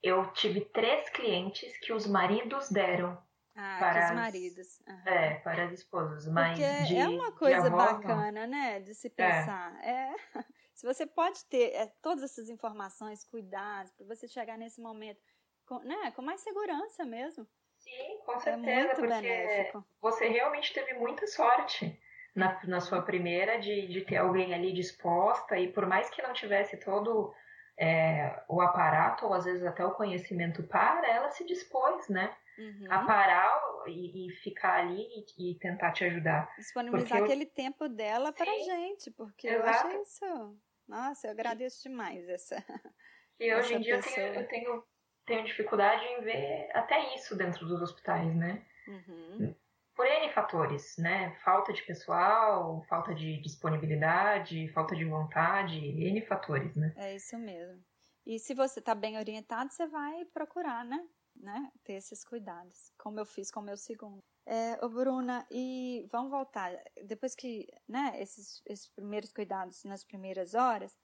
eu 0.02 0.32
tive 0.32 0.62
três 0.62 1.08
clientes 1.10 1.78
que 1.78 1.92
os 1.92 2.06
maridos 2.06 2.68
deram 2.70 3.16
ah, 3.54 3.76
para 3.78 4.06
os 4.06 4.14
maridos. 4.14 4.80
Uhum. 4.86 5.02
É, 5.06 5.34
para 5.36 5.64
as 5.64 5.72
esposas. 5.72 6.26
Mas 6.28 6.58
Porque 6.58 6.84
de, 6.84 6.96
é 6.96 7.08
uma 7.08 7.32
coisa 7.32 7.66
avó, 7.66 7.76
bacana, 7.76 8.46
né? 8.46 8.80
De 8.80 8.94
se 8.94 9.10
pensar. 9.10 9.78
É. 9.82 10.12
é. 10.12 10.14
se 10.72 10.86
você 10.86 11.06
pode 11.06 11.44
ter 11.46 11.72
é, 11.74 11.86
todas 12.00 12.22
essas 12.22 12.48
informações, 12.48 13.24
cuidados, 13.24 13.92
para 13.92 14.06
você 14.06 14.26
chegar 14.26 14.56
nesse 14.56 14.80
momento 14.80 15.20
com, 15.66 15.78
né, 15.80 16.10
com 16.12 16.22
mais 16.22 16.40
segurança 16.40 17.04
mesmo. 17.04 17.46
Sim, 17.78 18.18
com 18.24 18.32
é 18.34 18.40
certeza. 18.40 18.70
É 18.70 18.84
muito 18.84 19.00
benéfico. 19.02 19.84
Você 20.00 20.28
realmente 20.28 20.72
teve 20.72 20.94
muita 20.94 21.26
sorte. 21.26 22.00
na, 22.34 22.58
na 22.64 22.80
sua 22.80 23.02
primeira 23.02 23.58
de, 23.58 23.86
de 23.88 24.00
ter 24.02 24.16
alguém 24.16 24.54
ali 24.54 24.72
disposta 24.72 25.58
e 25.58 25.68
por 25.68 25.86
mais 25.86 26.08
que 26.10 26.22
não 26.22 26.32
tivesse 26.32 26.78
todo 26.78 27.34
é, 27.76 28.42
o 28.48 28.60
aparato 28.60 29.26
ou 29.26 29.34
às 29.34 29.44
vezes 29.44 29.64
até 29.64 29.84
o 29.84 29.92
conhecimento 29.92 30.62
para, 30.62 31.06
ela 31.08 31.30
se 31.30 31.44
dispôs, 31.44 32.08
né? 32.08 32.34
Uhum. 32.58 32.86
A 32.90 33.04
parar 33.04 33.60
e, 33.86 34.28
e, 34.28 34.30
ficar 34.36 34.80
ali 34.80 35.02
e, 35.02 35.52
e, 35.52 35.58
tentar 35.58 35.92
te 35.92 36.04
ajudar. 36.04 36.54
Disponibilizar 36.56 37.18
eu... 37.18 37.24
aquele 37.24 37.46
tempo 37.46 37.88
dela 37.88 38.32
para 38.32 38.52
gente, 38.58 39.10
porque 39.10 39.48
Exato. 39.48 39.66
eu 39.66 39.70
acho 39.70 40.02
isso. 40.02 40.58
Nossa, 40.86 41.26
eu 41.26 41.30
agradeço 41.30 41.82
demais 41.82 42.28
essa. 42.28 42.56
E 43.40 43.52
hoje 43.52 43.72
essa 43.72 43.74
em 43.74 43.80
dia 43.80 43.96
eu 43.96 44.02
tenho, 44.02 44.34
eu 44.34 44.46
tenho, 44.46 44.84
tenho, 45.26 45.44
dificuldade 45.44 46.04
em 46.04 46.20
ver 46.20 46.70
até 46.74 47.16
isso 47.16 47.34
dentro 47.34 47.66
dos 47.66 47.82
hospitais, 47.82 48.32
né? 48.36 48.64
Uhum 48.86 49.52
por 49.94 50.06
N 50.06 50.32
fatores, 50.32 50.96
né? 50.98 51.36
Falta 51.44 51.72
de 51.72 51.82
pessoal, 51.82 52.82
falta 52.88 53.14
de 53.14 53.40
disponibilidade, 53.40 54.68
falta 54.72 54.96
de 54.96 55.04
vontade, 55.04 55.78
N 55.78 56.20
fatores, 56.26 56.74
né? 56.76 56.92
É 56.96 57.14
isso 57.14 57.38
mesmo. 57.38 57.82
E 58.24 58.38
se 58.38 58.54
você 58.54 58.78
está 58.78 58.94
bem 58.94 59.18
orientado, 59.18 59.70
você 59.70 59.86
vai 59.86 60.24
procurar, 60.26 60.84
né? 60.84 60.98
Né? 61.36 61.70
Ter 61.84 61.94
esses 61.94 62.24
cuidados, 62.24 62.92
como 62.98 63.18
eu 63.18 63.26
fiz 63.26 63.50
com 63.50 63.60
o 63.60 63.64
meu 63.64 63.76
segundo. 63.76 64.22
É, 64.46 64.84
ô 64.84 64.88
Bruna, 64.88 65.46
e 65.50 66.06
vamos 66.10 66.30
voltar. 66.30 66.72
Depois 67.04 67.34
que, 67.34 67.66
né, 67.88 68.12
esses, 68.20 68.60
esses 68.66 68.88
primeiros 68.88 69.32
cuidados 69.32 69.84
nas 69.84 70.04
primeiras 70.04 70.54
horas, 70.54 70.96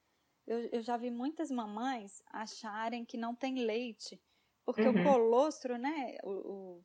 eu, 0.46 0.58
eu 0.72 0.82
já 0.82 0.96
vi 0.96 1.10
muitas 1.10 1.50
mamães 1.50 2.22
acharem 2.32 3.04
que 3.04 3.16
não 3.16 3.34
tem 3.34 3.64
leite, 3.64 4.20
porque 4.64 4.82
uhum. 4.82 5.00
o 5.00 5.04
colostro, 5.04 5.76
né, 5.76 6.16
o, 6.24 6.30
o 6.30 6.84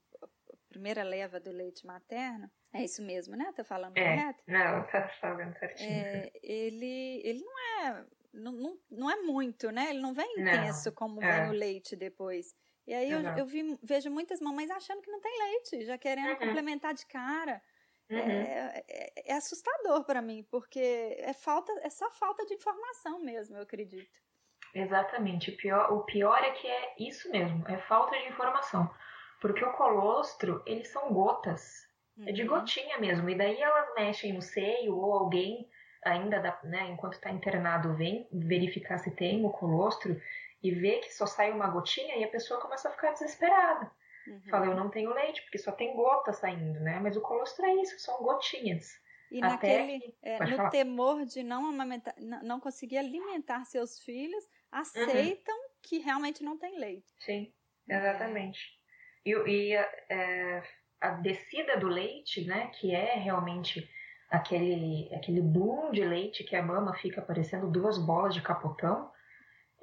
primeira 0.70 1.04
leva 1.04 1.40
do 1.40 1.52
leite 1.52 1.86
materno, 1.86 2.50
é 2.74 2.84
isso 2.84 3.04
mesmo, 3.04 3.36
né? 3.36 3.54
Tô 3.56 3.64
falando 3.64 3.96
é, 3.96 4.04
correto? 4.04 4.44
Não, 4.48 4.88
tá 4.88 5.08
falando 5.22 5.58
certinho. 5.60 5.90
É, 5.90 6.32
ele, 6.42 7.22
ele 7.24 7.44
não 7.44 7.60
é, 7.60 8.06
não, 8.34 8.52
não, 8.52 8.78
não 8.90 9.12
é 9.12 9.16
muito, 9.22 9.72
né? 9.72 9.92
Ele 9.92 10.00
não 10.00 10.14
vem 10.14 10.40
intenso 10.40 10.90
não, 10.90 10.96
como 10.96 11.24
é. 11.24 11.42
vem 11.42 11.50
o 11.50 11.54
leite 11.54 11.96
depois. 11.96 12.56
E 12.86 12.94
aí 12.94 13.10
eu, 13.10 13.22
eu 13.38 13.46
vi, 13.46 13.78
vejo 13.82 14.10
muitas 14.12 14.42
mamães 14.42 14.70
achando 14.70 15.02
que 15.02 15.12
não 15.12 15.22
tem 15.22 15.32
leite, 15.40 15.86
já 15.86 15.98
querendo 15.98 16.32
uhum. 16.32 16.48
complementar 16.48 16.94
de 16.94 17.06
cara. 17.06 17.62
Uhum. 18.10 18.18
É, 18.18 18.84
é, 18.88 19.14
é, 19.28 19.34
assustador 19.34 20.04
para 20.04 20.22
mim, 20.22 20.46
porque 20.52 21.16
é 21.20 21.34
falta, 21.34 21.72
é 21.82 21.90
só 21.90 22.10
falta 22.12 22.46
de 22.46 22.54
informação 22.54 23.20
mesmo, 23.20 23.56
eu 23.56 23.64
acredito. 23.64 24.22
Exatamente. 24.76 25.52
O 25.52 25.58
pior, 25.58 25.94
o 25.94 26.04
pior 26.04 26.44
é 26.44 26.52
que 26.52 26.68
é 26.68 26.96
isso 27.00 27.32
mesmo, 27.32 27.64
é 27.68 27.78
falta 27.78 28.18
de 28.18 28.28
informação. 28.28 28.90
Porque 29.40 29.64
o 29.64 29.74
colostro, 29.74 30.62
eles 30.66 30.88
são 30.90 31.14
gotas. 31.14 31.88
Uhum. 32.18 32.28
É 32.28 32.32
de 32.32 32.44
uhum. 32.44 32.50
gotinha 32.50 32.98
mesmo. 32.98 33.30
E 33.30 33.36
daí 33.36 33.62
elas 33.62 33.94
mexem 33.96 34.34
no 34.34 34.42
seio 34.42 34.96
ou 34.96 35.14
alguém 35.14 35.70
ainda, 36.04 36.40
dá, 36.40 36.60
né, 36.64 36.90
enquanto 36.90 37.14
está 37.14 37.32
internado, 37.32 37.96
vem 37.96 38.28
verificar 38.32 38.98
se 38.98 39.12
tem 39.12 39.46
o 39.46 39.50
colostro 39.50 40.20
e 40.64 40.72
vê 40.72 41.00
que 41.00 41.14
só 41.14 41.26
sai 41.26 41.52
uma 41.52 41.68
gotinha 41.68 42.16
e 42.16 42.24
a 42.24 42.30
pessoa 42.30 42.62
começa 42.62 42.88
a 42.88 42.92
ficar 42.92 43.12
desesperada. 43.12 43.92
Uhum. 44.26 44.42
Fala, 44.50 44.68
eu 44.68 44.76
não 44.76 44.90
tenho 44.90 45.14
leite, 45.14 45.42
porque 45.42 45.58
só 45.58 45.72
tem 45.72 45.94
gota 45.94 46.32
saindo, 46.32 46.80
né? 46.80 47.00
Mas 47.02 47.18
o 47.18 47.22
colostro 47.22 47.66
é 47.66 47.76
isso, 47.76 48.00
são 48.00 48.24
gotinhas. 48.24 48.90
E 49.30 49.44
Até 49.44 49.80
naquele, 49.80 50.00
que... 50.00 50.16
é, 50.22 50.40
no 50.40 50.56
falar. 50.56 50.70
temor 50.70 51.26
de 51.26 51.44
não 51.44 51.66
amamentar, 51.66 52.16
não 52.18 52.60
conseguir 52.60 52.98
alimentar 52.98 53.66
seus 53.66 54.00
filhos, 54.00 54.44
aceitam 54.72 55.56
uhum. 55.56 55.70
que 55.82 55.98
realmente 56.00 56.44
não 56.44 56.58
tem 56.58 56.80
leite. 56.80 57.12
Sim, 57.20 57.52
exatamente. 57.90 58.60
E, 59.26 59.32
e 59.32 59.74
é, 59.74 60.64
a 61.02 61.10
descida 61.12 61.78
do 61.78 61.88
leite, 61.88 62.46
né, 62.46 62.68
que 62.68 62.96
é 62.96 63.16
realmente 63.16 63.90
aquele, 64.30 65.14
aquele 65.14 65.42
boom 65.42 65.92
de 65.92 66.06
leite 66.06 66.44
que 66.44 66.56
a 66.56 66.64
mama 66.64 66.94
fica 66.94 67.22
parecendo 67.22 67.70
duas 67.70 67.98
bolas 67.98 68.34
de 68.34 68.42
capotão, 68.42 69.12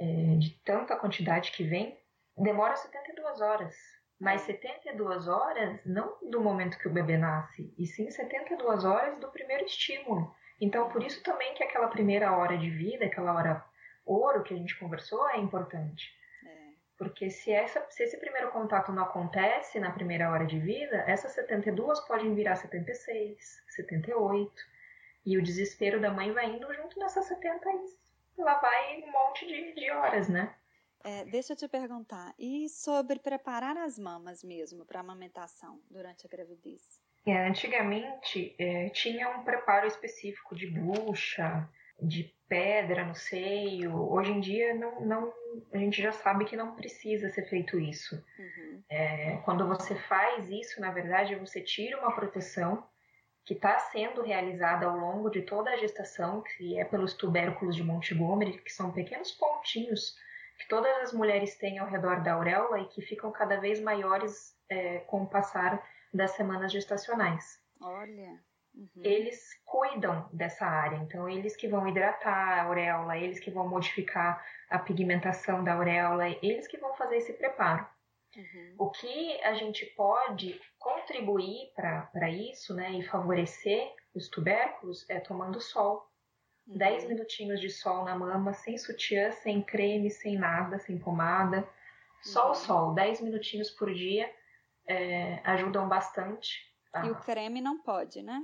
é, 0.00 0.37
de 0.38 0.50
tanta 0.64 0.97
quantidade 0.97 1.52
que 1.52 1.62
vem, 1.62 1.97
demora 2.37 2.75
72 2.75 3.40
horas. 3.42 3.76
Mas 4.19 4.40
72 4.42 5.28
horas 5.28 5.78
não 5.85 6.16
do 6.30 6.40
momento 6.40 6.78
que 6.78 6.88
o 6.88 6.92
bebê 6.92 7.16
nasce, 7.16 7.73
e 7.78 7.87
sim 7.87 8.11
72 8.11 8.85
horas 8.85 9.19
do 9.21 9.28
primeiro 9.28 9.64
estímulo. 9.64 10.35
Então, 10.61 10.88
por 10.88 11.02
isso 11.02 11.23
também 11.23 11.54
que 11.54 11.62
aquela 11.62 11.88
primeira 11.88 12.37
hora 12.37 12.57
de 12.57 12.71
vida, 12.71 13.04
aquela 13.04 13.35
hora 13.35 13.64
ouro 14.04 14.42
que 14.42 14.52
a 14.52 14.57
gente 14.57 14.78
conversou, 14.78 15.28
é 15.30 15.38
importante. 15.38 16.19
Porque 16.99 17.30
se, 17.30 17.50
essa, 17.50 17.83
se 17.88 18.02
esse 18.02 18.19
primeiro 18.19 18.50
contato 18.50 18.92
não 18.92 19.04
acontece 19.04 19.80
na 19.80 19.90
primeira 19.90 20.30
hora 20.30 20.45
de 20.45 20.59
vida, 20.59 21.02
essas 21.07 21.33
72 21.33 21.99
podem 22.00 22.35
virar 22.35 22.57
76, 22.57 23.38
78. 23.69 24.52
E 25.25 25.38
o 25.38 25.42
desespero 25.42 25.99
da 25.99 26.11
mãe 26.11 26.30
vai 26.33 26.50
indo 26.50 26.71
junto 26.75 26.99
nessas 26.99 27.25
70 27.25 27.71
e 27.71 28.10
lá 28.40 28.59
vai 28.59 29.02
um 29.02 29.11
monte 29.11 29.47
de, 29.47 29.75
de 29.75 29.90
horas, 29.90 30.28
né? 30.28 30.54
É, 31.02 31.25
deixa 31.25 31.54
eu 31.54 31.56
te 31.56 31.66
perguntar, 31.66 32.35
e 32.38 32.68
sobre 32.68 33.18
preparar 33.18 33.76
as 33.78 33.99
mamas 33.99 34.44
mesmo 34.44 34.85
para 34.85 35.00
amamentação 35.00 35.80
durante 35.90 36.26
a 36.26 36.28
gravidez? 36.28 36.82
É, 37.26 37.47
antigamente 37.47 38.54
é, 38.59 38.90
tinha 38.90 39.28
um 39.30 39.42
preparo 39.42 39.87
específico 39.87 40.54
de 40.54 40.66
bucha, 40.66 41.68
de 42.02 42.35
pedra 42.49 43.04
no 43.04 43.14
seio. 43.14 43.94
Hoje 44.11 44.32
em 44.32 44.40
dia 44.40 44.75
não, 44.75 45.00
não, 45.00 45.32
a 45.73 45.78
gente 45.78 46.02
já 46.02 46.12
sabe 46.12 46.44
que 46.44 46.56
não 46.56 46.75
precisa 46.75 47.30
ser 47.30 47.49
feito 47.49 47.78
isso. 47.78 48.16
Uhum. 48.38 48.82
É, 48.88 49.37
quando 49.44 49.66
você 49.66 49.94
faz 49.94 50.49
isso, 50.50 50.80
na 50.80 50.90
verdade, 50.90 51.37
você 51.37 51.61
tira 51.61 51.99
uma 51.99 52.14
proteção 52.14 52.87
que 53.44 53.54
está 53.54 53.78
sendo 53.78 54.23
realizada 54.23 54.87
ao 54.87 54.97
longo 54.97 55.30
de 55.30 55.42
toda 55.42 55.70
a 55.70 55.76
gestação, 55.76 56.42
que 56.42 56.78
é 56.78 56.85
pelos 56.85 57.14
tubérculos 57.14 57.75
de 57.75 57.82
Montgomery, 57.82 58.59
que 58.59 58.73
são 58.73 58.92
pequenos 58.92 59.32
pontinhos 59.32 60.14
que 60.59 60.68
todas 60.68 60.94
as 60.99 61.12
mulheres 61.12 61.56
têm 61.56 61.78
ao 61.78 61.88
redor 61.88 62.23
da 62.23 62.35
auréola 62.35 62.80
e 62.80 62.88
que 62.88 63.00
ficam 63.00 63.32
cada 63.32 63.59
vez 63.59 63.80
maiores 63.80 64.54
é, 64.68 64.99
com 65.00 65.23
o 65.23 65.26
passar 65.26 65.82
das 66.12 66.32
semanas 66.32 66.70
gestacionais. 66.70 67.59
Olha. 67.80 68.38
Uhum. 68.75 69.02
Eles 69.02 69.49
cuidam 69.64 70.28
dessa 70.32 70.64
área, 70.66 70.97
então 70.99 71.28
eles 71.28 71.56
que 71.56 71.66
vão 71.66 71.88
hidratar 71.88 72.61
a 72.61 72.62
auréola, 72.64 73.16
eles 73.16 73.40
que 73.40 73.50
vão 73.50 73.68
modificar 73.68 74.44
a 74.68 74.78
pigmentação 74.78 75.64
da 75.64 75.75
auréola, 75.75 76.28
eles 76.28 76.68
que 76.68 76.78
vão 76.78 76.94
fazer 76.94 77.16
esse 77.16 77.32
preparo. 77.32 77.87
Uhum. 78.37 78.75
O 78.79 78.91
que 78.91 79.43
a 79.43 79.55
gente 79.55 79.85
pode 79.97 80.61
contribuir 80.79 81.73
para 81.75 82.31
isso 82.31 82.75
né, 82.75 82.93
e 82.93 83.03
favorecer 83.03 83.93
os 84.15 84.29
tubérculos 84.29 85.09
é 85.09 85.19
tomando 85.19 85.61
sol. 85.61 86.09
Uhum. 86.67 86.79
10 86.79 87.09
minutinhos 87.09 87.61
de 87.61 87.71
sol 87.71 88.05
na 88.05 88.17
mama, 88.17 88.53
sem 88.53 88.79
sutiã, 88.79 89.33
sem 89.33 89.63
creme, 89.63 90.11
sem 90.11 90.39
nada, 90.39 90.79
sem 90.79 90.99
pomada. 90.99 91.69
Só 92.23 92.47
uhum. 92.47 92.51
o 92.53 92.55
sol, 92.55 92.95
10 92.95 93.23
minutinhos 93.23 93.71
por 93.71 93.93
dia, 93.93 94.33
é, 94.87 95.41
ajudam 95.45 95.89
bastante. 95.89 96.71
E 97.05 97.11
o 97.11 97.17
creme 97.21 97.61
não 97.61 97.81
pode, 97.83 98.23
né? 98.23 98.41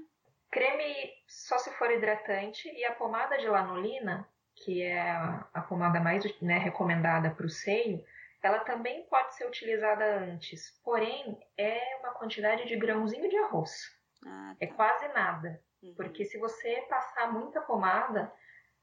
Creme 0.51 1.13
só 1.27 1.59
se 1.59 1.71
for 1.73 1.91
hidratante 1.91 2.69
e 2.69 2.85
a 2.85 2.93
pomada 2.93 3.37
de 3.37 3.49
lanolina, 3.49 4.27
que 4.55 4.83
é 4.83 5.01
a 5.01 5.65
pomada 5.69 6.01
mais 6.01 6.25
né, 6.41 6.57
recomendada 6.57 7.31
para 7.31 7.45
o 7.45 7.51
seio, 7.51 8.03
ela 8.43 8.61
também 8.61 9.05
pode 9.07 9.35
ser 9.35 9.47
utilizada 9.47 10.19
antes, 10.19 10.81
porém 10.85 11.39
é 11.57 11.97
uma 12.01 12.15
quantidade 12.15 12.67
de 12.67 12.77
grãozinho 12.77 13.29
de 13.29 13.37
arroz. 13.37 13.73
Ah, 14.25 14.55
é 14.61 14.67
tá. 14.67 14.73
É 14.73 14.77
quase 14.77 15.09
nada, 15.09 15.61
uhum. 15.83 15.95
porque 15.95 16.25
se 16.25 16.39
você 16.39 16.83
passar 16.89 17.33
muita 17.33 17.61
pomada, 17.61 18.33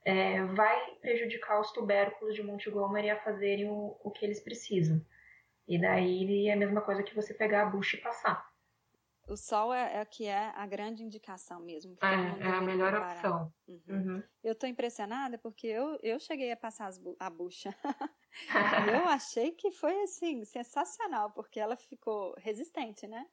é, 0.05 0.43
vai 0.45 0.95
prejudicar 1.01 1.59
os 1.59 1.71
tubérculos 1.71 2.35
de 2.35 2.43
Montgomery 2.43 3.09
a 3.09 3.19
fazerem 3.21 3.69
o, 3.69 3.97
o 4.03 4.11
que 4.11 4.25
eles 4.25 4.41
precisam. 4.41 5.03
E 5.67 5.79
daí 5.79 6.49
é 6.49 6.53
a 6.53 6.57
mesma 6.57 6.81
coisa 6.81 7.03
que 7.03 7.15
você 7.15 7.33
pegar 7.33 7.63
a 7.63 7.69
bucha 7.69 7.95
e 7.95 8.01
passar. 8.01 8.52
O 9.27 9.37
sol 9.37 9.73
é, 9.73 9.97
é 9.97 10.05
que 10.05 10.25
é 10.25 10.51
a 10.55 10.65
grande 10.65 11.03
indicação 11.03 11.59
mesmo. 11.59 11.95
É, 12.01 12.45
é 12.45 12.49
a 12.49 12.61
melhor 12.61 12.91
preparar. 12.91 13.15
opção. 13.15 13.53
Uhum. 13.67 13.81
Uhum. 13.87 14.23
Eu 14.43 14.51
estou 14.51 14.67
impressionada 14.67 15.37
porque 15.37 15.67
eu, 15.67 15.97
eu 16.03 16.19
cheguei 16.19 16.51
a 16.51 16.57
passar 16.57 16.91
bu 16.99 17.15
a 17.19 17.29
bucha. 17.29 17.73
eu 18.87 19.07
achei 19.07 19.51
que 19.51 19.71
foi 19.71 20.01
assim, 20.03 20.43
sensacional, 20.43 21.31
porque 21.31 21.59
ela 21.59 21.75
ficou 21.77 22.33
resistente, 22.37 23.07
né? 23.07 23.25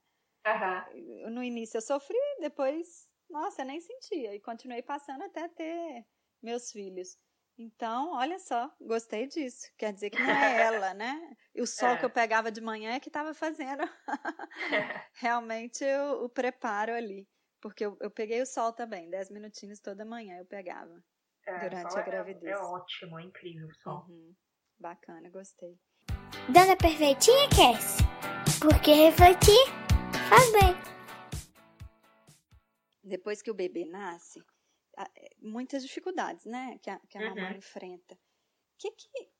Uhum. 0.47 1.31
No 1.31 1.43
início 1.43 1.79
eu 1.79 1.83
sofri, 1.83 2.19
depois, 2.41 3.09
nossa, 3.29 3.63
eu 3.63 3.67
nem 3.67 3.81
sentia. 3.81 4.35
E 4.35 4.41
continuei 4.41 4.83
passando 4.83 5.23
até 5.23 5.49
ter 5.49 6.07
meus 6.43 6.71
filhos. 6.71 7.19
Então, 7.63 8.13
olha 8.15 8.39
só, 8.39 8.75
gostei 8.81 9.27
disso. 9.27 9.71
Quer 9.77 9.93
dizer 9.93 10.09
que 10.09 10.19
não 10.19 10.31
é 10.31 10.63
ela, 10.65 10.95
né? 10.95 11.37
E 11.55 11.61
o 11.61 11.67
sol 11.67 11.91
é. 11.91 11.99
que 11.99 12.05
eu 12.07 12.09
pegava 12.09 12.51
de 12.51 12.59
manhã 12.59 12.93
é 12.93 13.01
que 13.01 13.11
estava 13.11 13.35
fazendo 13.35 13.83
realmente 15.21 15.85
o, 15.85 16.25
o, 16.25 16.29
preparo 16.31 16.95
ali. 16.95 17.29
Porque 17.61 17.85
eu, 17.85 17.99
eu, 18.01 18.11
peguei 18.11 18.41
o 18.41 18.47
sol 18.47 18.73
também, 18.73 19.11
10 19.11 19.31
minutinhos 19.31 19.79
toda 19.79 20.07
manhã 20.07 20.39
eu 20.39 20.47
pegava. 20.47 21.05
É, 21.47 21.59
durante 21.59 21.99
a 21.99 22.03
gravidez. 22.03 22.45
É, 22.45 22.51
é, 22.53 22.57
ótimo, 22.57 23.19
é 23.19 23.25
incrível 23.25 23.69
o 23.69 23.75
sol. 23.75 24.07
Uhum. 24.09 24.35
Bacana, 24.79 25.29
gostei. 25.29 25.79
Dona 26.49 26.75
Perfeitinha 26.79 27.47
Cast. 27.51 28.03
Porque 28.59 28.95
refletir 28.95 29.67
faz 30.31 30.51
bem. 30.53 30.91
depois 33.05 33.43
que 33.43 33.51
o 33.51 33.55
bebê 33.55 33.85
nasce, 33.85 34.41
muitas 35.39 35.83
dificuldades, 35.83 36.45
né, 36.45 36.79
que 36.83 36.91
a, 36.91 36.99
que 37.01 37.19
a 37.19 37.21
uhum. 37.21 37.29
mamãe 37.31 37.57
enfrenta. 37.57 38.15
O 38.15 38.19
que, 38.79 38.91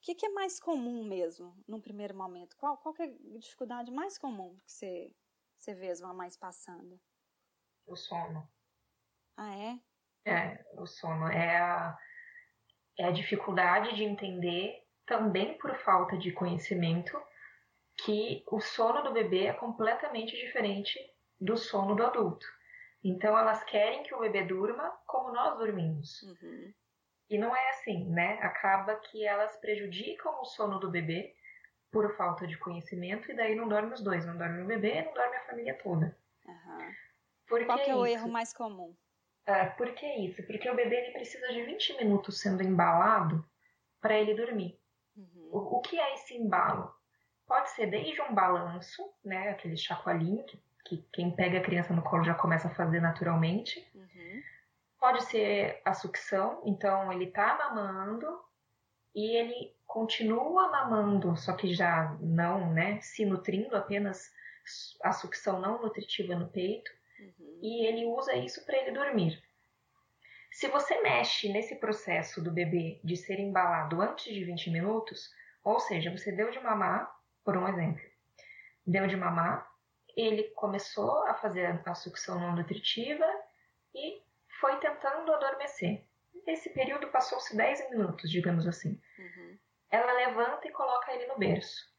que, 0.03 0.15
que, 0.15 0.27
é 0.27 0.29
mais 0.29 0.61
comum 0.61 1.03
mesmo, 1.03 1.57
num 1.67 1.81
primeiro 1.81 2.15
momento? 2.15 2.57
Qual, 2.57 2.77
qual 2.77 2.95
é 2.99 3.05
a 3.05 3.39
dificuldade 3.39 3.91
mais 3.91 4.19
comum 4.19 4.59
que 4.67 4.73
você, 4.73 5.11
você 5.57 5.75
vê 5.75 5.89
as 5.89 6.01
mamães 6.01 6.37
passando? 6.37 7.01
O 7.87 7.97
sono. 7.97 8.47
Ah, 9.37 9.57
é? 9.57 9.81
É, 10.27 10.65
o 10.75 10.87
sono. 10.87 11.27
É 11.29 11.57
a, 11.57 11.99
é 12.99 13.05
a 13.07 13.11
dificuldade 13.11 13.97
de 13.97 14.05
entender, 14.05 14.87
também 15.07 15.57
por 15.57 15.75
falta 15.79 16.19
de 16.19 16.33
conhecimento, 16.33 17.19
que 18.05 18.45
o 18.47 18.61
sono 18.61 19.03
do 19.03 19.13
bebê 19.13 19.47
é 19.47 19.55
completamente 19.55 20.37
diferente 20.37 20.99
do 21.41 21.57
sono 21.57 21.97
do 21.97 22.05
adulto. 22.05 22.47
Então 23.03 23.37
elas 23.37 23.65
querem 23.65 24.03
que 24.03 24.15
o 24.15 24.21
bebê 24.21 24.45
durma 24.45 24.91
como 25.07 25.33
nós 25.33 25.59
dormimos. 25.59 26.23
Uhum. 26.23 26.73
E 27.31 27.39
não 27.39 27.55
é 27.55 27.71
assim, 27.71 28.11
né? 28.11 28.39
Acaba 28.43 28.97
que 28.97 29.25
elas 29.25 29.57
prejudicam 29.57 30.41
o 30.41 30.45
sono 30.45 30.79
do 30.79 30.91
bebê 30.91 31.35
por 31.91 32.17
falta 32.17 32.47
de 32.47 32.59
conhecimento 32.59 33.31
e 33.31 33.35
daí 33.35 33.55
não 33.55 33.69
dorme 33.69 33.95
os 33.95 34.03
dois, 34.03 34.27
não 34.27 34.37
dorme 34.37 34.63
o 34.63 34.67
bebê, 34.67 35.03
não 35.03 35.15
dorme 35.15 35.37
a 35.37 35.47
família 35.47 35.79
toda. 35.83 36.17
Uhum. 36.45 36.95
Por 37.47 37.65
Qual 37.67 37.79
que 37.79 37.91
é 37.91 37.97
o 37.97 38.07
erro 38.07 38.29
mais 38.29 38.53
comum? 38.53 38.95
É, 39.47 39.67
por 39.71 39.93
que 39.95 40.07
isso? 40.07 40.43
Porque 40.45 40.69
o 40.71 40.77
bebê 40.77 40.97
ele 40.97 41.13
precisa 41.13 41.49
de 41.49 41.63
20 41.63 41.97
minutos 41.97 42.41
sendo 42.41 42.63
embalado 42.63 43.45
para 44.01 44.15
ele 44.15 44.35
dormir. 44.35 44.79
Uhum. 45.17 45.49
O, 45.51 45.79
o, 45.79 45.81
que 45.81 45.99
é 45.99 46.15
esse 46.15 46.37
embalo? 46.37 46.95
Pode 47.47 47.71
ser 47.71 47.87
desde 47.87 48.21
um 48.23 48.33
balanço, 48.33 49.03
né, 49.25 49.51
aquele 49.51 49.77
chacoalhinho 49.77 50.45
que 50.45 50.63
que 50.91 51.07
quem 51.13 51.31
pega 51.31 51.59
a 51.59 51.63
criança 51.63 51.95
no 51.95 52.03
colo 52.03 52.25
já 52.25 52.35
começa 52.35 52.67
a 52.67 52.75
fazer 52.75 53.01
naturalmente. 53.01 53.89
Uhum. 53.95 54.43
Pode 54.99 55.23
ser 55.25 55.81
a 55.85 55.95
sucção, 55.95 56.61
então 56.67 57.13
ele 57.13 57.29
tá 57.29 57.57
mamando 57.57 58.27
e 59.15 59.37
ele 59.37 59.73
continua 59.87 60.69
mamando, 60.69 61.37
só 61.37 61.53
que 61.53 61.73
já 61.73 62.17
não, 62.21 62.73
né, 62.73 63.01
se 63.01 63.25
nutrindo, 63.25 63.77
apenas 63.77 64.33
a 65.03 65.13
sucção 65.13 65.61
não 65.61 65.81
nutritiva 65.81 66.35
no 66.35 66.49
peito, 66.49 66.91
uhum. 67.21 67.59
e 67.63 67.87
ele 67.87 68.07
usa 68.07 68.35
isso 68.35 68.65
para 68.67 68.77
ele 68.77 68.91
dormir. 68.91 69.41
Se 70.51 70.67
você 70.69 71.01
mexe 71.01 71.53
nesse 71.53 71.77
processo 71.77 72.43
do 72.43 72.51
bebê 72.51 73.01
de 73.05 73.17
ser 73.17 73.39
embalado 73.39 74.01
antes 74.01 74.35
de 74.35 74.45
20 74.45 74.71
minutos, 74.71 75.31
ou 75.63 75.79
seja, 75.79 76.11
você 76.11 76.33
deu 76.33 76.51
de 76.51 76.59
mamar, 76.59 77.11
por 77.45 77.57
um 77.57 77.69
exemplo, 77.69 78.03
deu 78.85 79.07
de 79.07 79.17
mamar, 79.17 79.70
ele 80.17 80.45
começou 80.51 81.25
a 81.27 81.35
fazer 81.35 81.81
a 81.85 81.95
sucção 81.95 82.39
não 82.39 82.57
nutritiva 82.57 83.27
e 83.95 84.23
foi 84.61 84.79
tentando 84.79 85.33
adormecer. 85.33 86.05
Esse 86.47 86.71
período 86.71 87.09
passou-se 87.09 87.57
10 87.57 87.91
minutos, 87.91 88.31
digamos 88.31 88.67
assim. 88.67 89.01
Uhum. 89.19 89.59
Ela 89.91 90.13
levanta 90.13 90.67
e 90.69 90.73
coloca 90.73 91.13
ele 91.13 91.27
no 91.27 91.39
berço. 91.39 91.91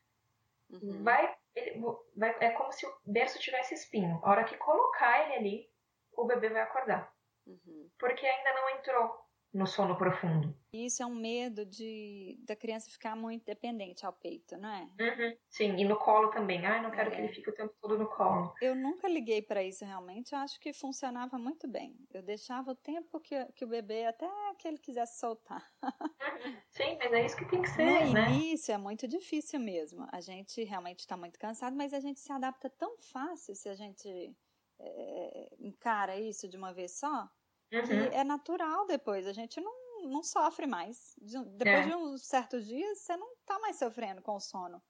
Uhum. 0.70 1.04
Vai, 1.04 1.36
ele, 1.56 1.82
vai, 2.16 2.36
é 2.40 2.52
como 2.52 2.72
se 2.72 2.86
o 2.86 3.00
berço 3.06 3.40
tivesse 3.40 3.74
espinho. 3.74 4.20
A 4.24 4.30
hora 4.30 4.44
que 4.44 4.58
colocar 4.58 5.26
ele 5.26 5.36
ali, 5.36 5.70
o 6.14 6.26
bebê 6.26 6.50
vai 6.50 6.62
acordar. 6.62 7.14
Uhum. 7.46 7.90
Porque 8.00 8.26
ainda 8.26 8.54
não 8.54 8.70
entrou 8.72 9.31
no 9.54 9.68
sono 9.68 9.98
profundo. 9.98 10.56
Isso 10.72 11.04
é 11.04 11.06
um 11.06 11.14
medo 11.14 11.66
de 11.66 12.40
da 12.46 12.56
criança 12.56 12.90
ficar 12.90 13.16
muito 13.16 13.46
dependente 13.46 14.06
ao 14.06 14.14
peito, 14.14 14.58
não 14.58 14.70
é? 14.70 14.84
Uhum, 15.00 15.38
sim, 15.50 15.76
e 15.78 15.84
no 15.84 15.98
colo 15.98 16.30
também. 16.30 16.66
Ai, 16.66 16.82
não 16.82 16.92
quero 16.92 17.10
é. 17.10 17.16
que 17.16 17.22
ele 17.22 17.34
fique 17.34 17.50
o 17.50 17.54
tempo 17.54 17.74
todo 17.82 17.98
no 17.98 18.08
colo. 18.08 18.54
Eu 18.62 18.74
nunca 18.74 19.10
liguei 19.10 19.42
para 19.42 19.62
isso 19.62 19.84
realmente. 19.84 20.34
Eu 20.34 20.40
acho 20.40 20.60
que 20.60 20.72
funcionava 20.72 21.38
muito 21.38 21.68
bem. 21.68 21.98
Eu 22.14 22.22
deixava 22.22 22.72
o 22.72 22.76
tempo 22.76 23.20
que, 23.20 23.46
que 23.54 23.66
o 23.66 23.68
bebê 23.68 24.06
até 24.06 24.28
que 24.58 24.68
ele 24.68 24.78
quisesse 24.78 25.20
soltar. 25.20 25.70
Uhum, 25.84 26.56
sim, 26.70 26.98
mas 26.98 27.12
é 27.12 27.26
isso 27.26 27.36
que 27.36 27.46
tem 27.46 27.62
que 27.62 27.70
ser, 27.70 27.84
no 27.84 28.14
né? 28.14 28.32
início 28.32 28.74
é 28.74 28.78
muito 28.78 29.08
difícil 29.08 29.60
mesmo. 29.60 30.08
A 30.12 30.22
gente 30.22 30.64
realmente 30.64 31.00
está 31.00 31.18
muito 31.18 31.38
cansado, 31.38 31.76
mas 31.76 31.94
a 31.94 32.00
gente 32.00 32.20
se 32.20 32.32
adapta 32.32 32.70
tão 32.70 32.98
fácil 33.00 33.54
se 33.56 33.68
a 33.68 33.76
gente 33.76 34.34
é, 34.80 35.50
encara 35.60 36.18
isso 36.18 36.48
de 36.48 36.56
uma 36.56 36.74
vez 36.74 36.98
só 36.98 37.30
Uhum. 37.72 38.12
É 38.12 38.24
natural 38.24 38.86
depois, 38.86 39.26
a 39.26 39.34
gente 39.34 39.62
não, 39.62 40.02
não 40.04 40.24
sofre 40.24 40.68
mais. 40.68 41.16
Depois 41.58 41.86
é. 41.86 41.88
de 41.88 41.96
uns 41.96 42.28
certos 42.28 42.68
dias, 42.68 43.00
você 43.00 43.16
não 43.16 43.36
tá 43.46 43.60
mais 43.60 43.78
sofrendo 43.78 44.22
com 44.22 44.36
o 44.36 44.40
sono. 44.40 44.82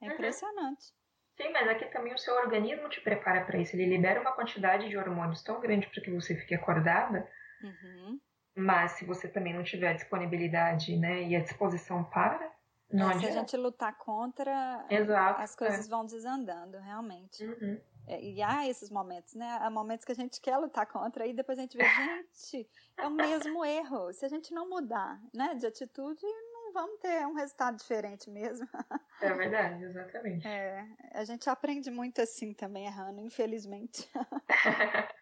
É 0.00 0.06
uhum. 0.06 0.12
impressionante. 0.12 0.92
Sim, 1.36 1.50
mas 1.52 1.68
aqui 1.68 1.84
também 1.86 2.14
o 2.14 2.18
seu 2.18 2.34
organismo 2.34 2.88
te 2.88 3.00
prepara 3.00 3.44
para 3.44 3.58
isso. 3.58 3.76
Ele 3.76 3.86
libera 3.86 4.20
uma 4.20 4.32
quantidade 4.32 4.88
de 4.88 4.96
hormônios 4.96 5.42
tão 5.42 5.60
grande 5.60 5.86
para 5.86 6.02
que 6.02 6.10
você 6.10 6.34
fique 6.34 6.54
acordada. 6.54 7.30
Uhum. 7.62 8.20
Mas 8.56 8.92
se 8.92 9.04
você 9.04 9.28
também 9.28 9.52
não 9.52 9.62
tiver 9.62 9.88
a 9.88 9.94
disponibilidade 9.94 10.96
né, 10.96 11.22
e 11.24 11.36
a 11.36 11.40
disposição 11.40 12.04
para, 12.04 12.50
não 12.90 13.10
é, 13.10 13.18
Se 13.18 13.26
a 13.26 13.30
gente 13.30 13.56
lutar 13.56 13.96
contra, 13.98 14.86
Exato, 14.88 15.40
as 15.40 15.56
coisas 15.56 15.86
é. 15.86 15.88
vão 15.88 16.06
desandando, 16.06 16.78
realmente. 16.78 17.44
Uhum. 17.44 17.80
É, 18.06 18.22
e 18.22 18.40
há 18.40 18.68
esses 18.68 18.88
momentos, 18.88 19.34
né? 19.34 19.58
Há 19.60 19.68
momentos 19.68 20.04
que 20.04 20.12
a 20.12 20.14
gente 20.14 20.40
quer 20.40 20.56
lutar 20.56 20.86
contra 20.86 21.26
e 21.26 21.34
depois 21.34 21.58
a 21.58 21.62
gente 21.62 21.76
vê, 21.76 21.84
gente, 22.32 22.68
é 22.96 23.06
o 23.06 23.10
mesmo 23.10 23.64
erro. 23.64 24.12
Se 24.12 24.24
a 24.24 24.28
gente 24.28 24.54
não 24.54 24.68
mudar, 24.68 25.20
né, 25.34 25.54
de 25.56 25.66
atitude, 25.66 26.22
não 26.22 26.72
vamos 26.72 27.00
ter 27.00 27.26
um 27.26 27.34
resultado 27.34 27.76
diferente 27.76 28.30
mesmo. 28.30 28.66
É 29.22 29.32
verdade, 29.32 29.82
exatamente. 29.82 30.46
É, 30.46 30.86
a 31.14 31.24
gente 31.24 31.48
aprende 31.48 31.90
muito 31.90 32.20
assim 32.20 32.52
também, 32.52 32.84
errando, 32.84 33.18
infelizmente. 33.18 34.06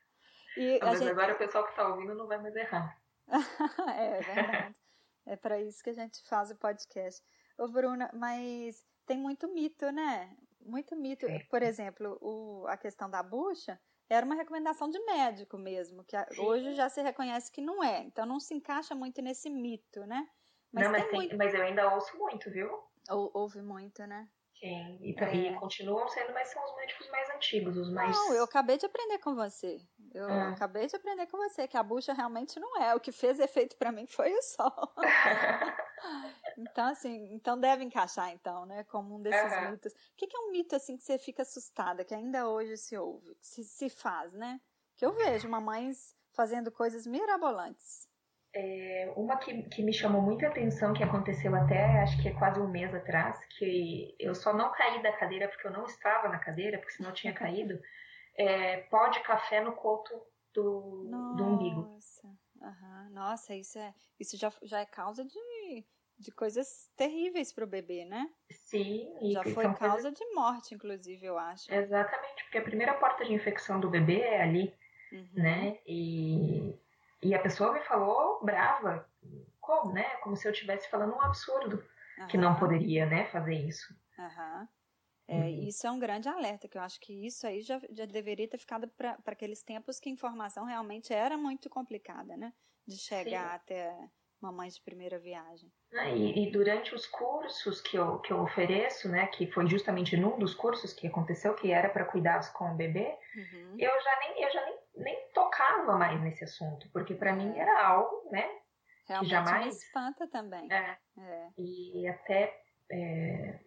e 0.59 0.81
Mas 0.83 0.99
gente... 0.99 1.13
agora 1.13 1.33
o 1.33 1.39
pessoal 1.39 1.63
que 1.63 1.71
está 1.71 1.87
ouvindo 1.87 2.13
não 2.13 2.27
vai 2.27 2.43
mais 2.43 2.57
errar. 2.57 3.01
é, 3.97 4.19
é 4.19 4.21
verdade. 4.21 4.77
É 5.27 5.37
para 5.37 5.61
isso 5.61 5.81
que 5.81 5.91
a 5.91 5.95
gente 5.95 6.21
faz 6.29 6.51
o 6.51 6.57
podcast. 6.57 7.23
Ô, 7.59 7.69
Bruna, 7.69 8.11
mas 8.15 8.85
tem 9.07 9.19
muito 9.19 9.49
mito, 9.49 9.91
né? 9.91 10.37
Muito 10.61 10.97
mito. 10.97 11.27
Sim. 11.27 11.39
Por 11.51 11.63
exemplo, 11.63 12.19
o, 12.21 12.67
a 12.67 12.77
questão 12.77 13.09
da 13.09 13.23
bucha 13.23 13.79
era 14.09 14.25
uma 14.25 14.35
recomendação 14.35 14.89
de 14.91 14.99
médico 15.05 15.57
mesmo, 15.57 16.05
que 16.05 16.17
Sim. 16.35 16.41
hoje 16.43 16.75
já 16.75 16.89
se 16.89 17.03
reconhece 17.03 17.51
que 17.51 17.61
não 17.61 17.83
é. 17.83 18.01
Então 18.03 18.27
não 18.27 18.41
se 18.41 18.55
encaixa 18.55 18.95
muito 18.95 19.21
nesse 19.23 19.49
mito, 19.49 20.05
né? 20.07 20.29
Mas 20.73 20.85
não, 20.85 20.93
mas, 20.93 21.05
tem, 21.05 21.21
muito... 21.21 21.37
mas 21.37 21.55
eu 21.55 21.63
ainda 21.63 21.95
ouço 21.95 22.17
muito, 22.19 22.51
viu? 22.51 22.69
Ou, 23.11 23.31
ouve 23.35 23.63
muito, 23.63 24.05
né? 24.07 24.29
Sim, 24.59 24.99
e, 25.01 25.15
é. 25.19 25.35
e, 25.35 25.55
continuam 25.57 26.09
sendo, 26.09 26.33
mas 26.33 26.49
são 26.49 26.65
os 26.65 26.75
médicos 26.77 27.09
mais 27.11 27.29
antigos, 27.31 27.77
os 27.77 27.93
mais. 27.93 28.17
Não, 28.17 28.35
eu 28.35 28.45
acabei 28.45 28.77
de 28.79 28.87
aprender 28.87 29.19
com 29.19 29.35
você. 29.35 29.77
Eu 30.13 30.27
ah. 30.29 30.51
acabei 30.51 30.87
de 30.87 30.97
aprender 30.97 31.27
com 31.27 31.37
você 31.37 31.69
que 31.69 31.77
a 31.77 31.83
bucha 31.83 32.13
realmente 32.13 32.59
não 32.59 32.81
é. 32.81 32.95
O 32.95 33.01
que 33.01 33.13
fez 33.13 33.39
efeito 33.39 33.77
para 33.77 33.93
mim 33.93 34.07
foi 34.07 34.33
o 34.33 34.43
sol. 34.43 34.95
então, 36.59 36.89
assim, 36.89 37.35
então 37.35 37.59
deve 37.59 37.85
encaixar, 37.85 38.31
então, 38.31 38.67
né? 38.67 38.85
Como 38.85 39.17
um 39.17 39.23
desses 39.23 39.53
uhum. 39.53 39.71
mitos. 39.71 39.93
O 39.93 39.97
que, 40.17 40.27
que, 40.27 40.37
é 40.37 40.41
um 40.41 40.51
mito, 40.51 40.77
assim, 40.77 40.97
que 40.97 41.03
você 41.03 41.19
fica 41.19 41.43
assustada, 41.43 42.05
que 42.05 42.15
ainda 42.15 42.49
hoje 42.49 42.77
se 42.77 42.97
ouve, 42.97 43.37
se, 43.41 43.65
se 43.65 43.89
faz, 43.89 44.33
né? 44.33 44.61
Que 44.97 45.05
eu 45.05 45.13
vejo 45.13 45.49
mamães 45.49 46.17
fazendo 46.33 46.71
coisas 46.71 47.07
mirabolantes. 47.07 48.09
É, 48.57 49.13
uma 49.17 49.37
que, 49.37 49.65
que 49.65 49.83
me 49.83 49.93
chamou 49.93 50.23
muita 50.23 50.47
atenção, 50.47 50.95
que 50.95 51.03
aconteceu 51.03 51.53
até 51.57 52.03
acho 52.03 52.23
que 52.23 52.29
é 52.29 52.35
quase 52.35 52.61
um 52.61 52.69
mês 52.69 52.95
atrás, 52.95 53.37
que 53.59 54.15
eu 54.19 54.33
só 54.33 54.53
não 54.53 54.71
caí 54.71 55.03
da 55.03 55.13
cadeira 55.13 55.49
porque 55.49 55.67
eu 55.67 55.73
não 55.73 55.85
estava 55.85 56.29
na 56.29 56.39
cadeira, 56.39 56.79
porque 56.79 56.93
senão 56.93 57.11
eu 57.11 57.15
tinha 57.15 57.33
caído, 57.35 57.81
é, 58.37 58.83
pó 58.83 59.09
de 59.09 59.21
café 59.21 59.61
no 59.61 59.73
coto 59.73 60.15
do, 60.55 61.09
Nossa. 61.11 61.37
do 61.37 61.45
umbigo. 61.45 61.99
Uhum. 62.65 63.11
Nossa, 63.11 63.55
isso, 63.55 63.79
é, 63.79 63.95
isso 64.19 64.37
já, 64.37 64.53
já 64.63 64.81
é 64.81 64.87
causa 64.87 65.25
de, 65.25 65.85
de 66.19 66.33
coisas 66.33 66.91
terríveis 66.97 67.53
para 67.53 67.65
o 67.65 67.69
bebê, 67.69 68.05
né? 68.05 68.29
Sim. 68.51 69.13
já 69.33 69.43
foi 69.45 69.65
causa 69.75 70.11
coisas... 70.11 70.15
de 70.15 70.35
morte, 70.35 70.75
inclusive, 70.75 71.27
eu 71.27 71.39
acho. 71.39 71.73
Exatamente, 71.73 72.45
porque 72.45 72.59
a 72.59 72.63
primeira 72.63 72.95
porta 72.95 73.25
de 73.25 73.33
infecção 73.33 73.79
do 73.79 73.91
bebê 73.91 74.21
é 74.21 74.43
ali, 74.43 74.75
uhum. 75.13 75.29
né? 75.35 75.79
E 75.87 76.75
e 77.25 77.35
a 77.35 77.39
pessoa 77.39 77.73
me 77.73 77.81
falou 77.81 78.45
brava, 78.45 79.09
como, 79.59 79.95
né? 79.95 80.05
Como 80.17 80.37
se 80.37 80.47
eu 80.47 80.53
estivesse 80.53 80.91
falando 80.91 81.15
um 81.15 81.23
absurdo, 81.23 81.83
uhum. 82.19 82.27
que 82.27 82.37
não 82.37 82.55
poderia, 82.55 83.07
né, 83.07 83.25
fazer 83.31 83.55
isso. 83.55 83.97
Uhum. 84.19 84.69
É, 85.27 85.37
uhum. 85.37 85.63
Isso 85.63 85.87
é 85.87 85.91
um 85.91 85.99
grande 85.99 86.29
alerta, 86.29 86.69
que 86.69 86.77
eu 86.77 86.83
acho 86.83 87.01
que 87.01 87.27
isso 87.27 87.47
aí 87.47 87.63
já, 87.63 87.81
já 87.91 88.05
deveria 88.05 88.49
ter 88.49 88.59
ficado 88.59 88.89
para 88.89 89.17
aqueles 89.27 89.63
tempos 89.63 89.99
que 89.99 90.09
a 90.09 90.13
informação 90.13 90.65
realmente 90.65 91.13
era 91.13 91.37
muito 91.37 91.71
complicada, 91.71 92.37
né? 92.37 92.53
De 92.87 92.99
chegar 92.99 93.49
Sim. 93.49 93.57
até 93.57 94.09
mamães 94.41 94.75
de 94.75 94.83
primeira 94.83 95.19
viagem. 95.19 95.73
Ah, 95.95 96.11
e, 96.11 96.47
e, 96.47 96.51
durante 96.51 96.95
os 96.95 97.07
cursos 97.07 97.81
que 97.81 97.97
eu, 97.97 98.19
que 98.19 98.31
eu 98.31 98.43
ofereço, 98.43 99.09
né, 99.09 99.27
que 99.29 99.47
foi 99.47 99.67
justamente 99.67 100.17
num 100.19 100.39
dos 100.39 100.55
cursos 100.55 100.93
que 100.93 101.07
aconteceu, 101.07 101.55
que 101.55 101.73
era 101.73 101.89
para 101.89 102.05
cuidados 102.05 102.49
com 102.51 102.71
o 102.71 102.77
bebê, 102.77 103.17
uhum. 103.37 103.77
eu 103.79 104.03
já 104.03 104.19
nem 104.21 104.43
eu 104.43 104.51
já 104.51 104.65
nem, 104.67 104.79
nem 104.97 105.29
tocava 105.33 105.97
mais 105.97 106.21
nesse 106.21 106.45
assunto, 106.45 106.91
porque 106.93 107.15
para 107.15 107.33
mim 107.33 107.57
é. 107.57 107.61
era 107.61 107.87
algo, 107.87 108.29
né, 108.31 108.47
Realmente 109.09 109.29
que 109.29 109.35
jamais 109.35 109.65
me 109.67 109.71
espanta 109.71 110.29
também. 110.29 110.71
É. 110.71 110.99
é. 111.19 111.49
E 111.57 112.07
até 112.07 112.55
é, 112.91 113.61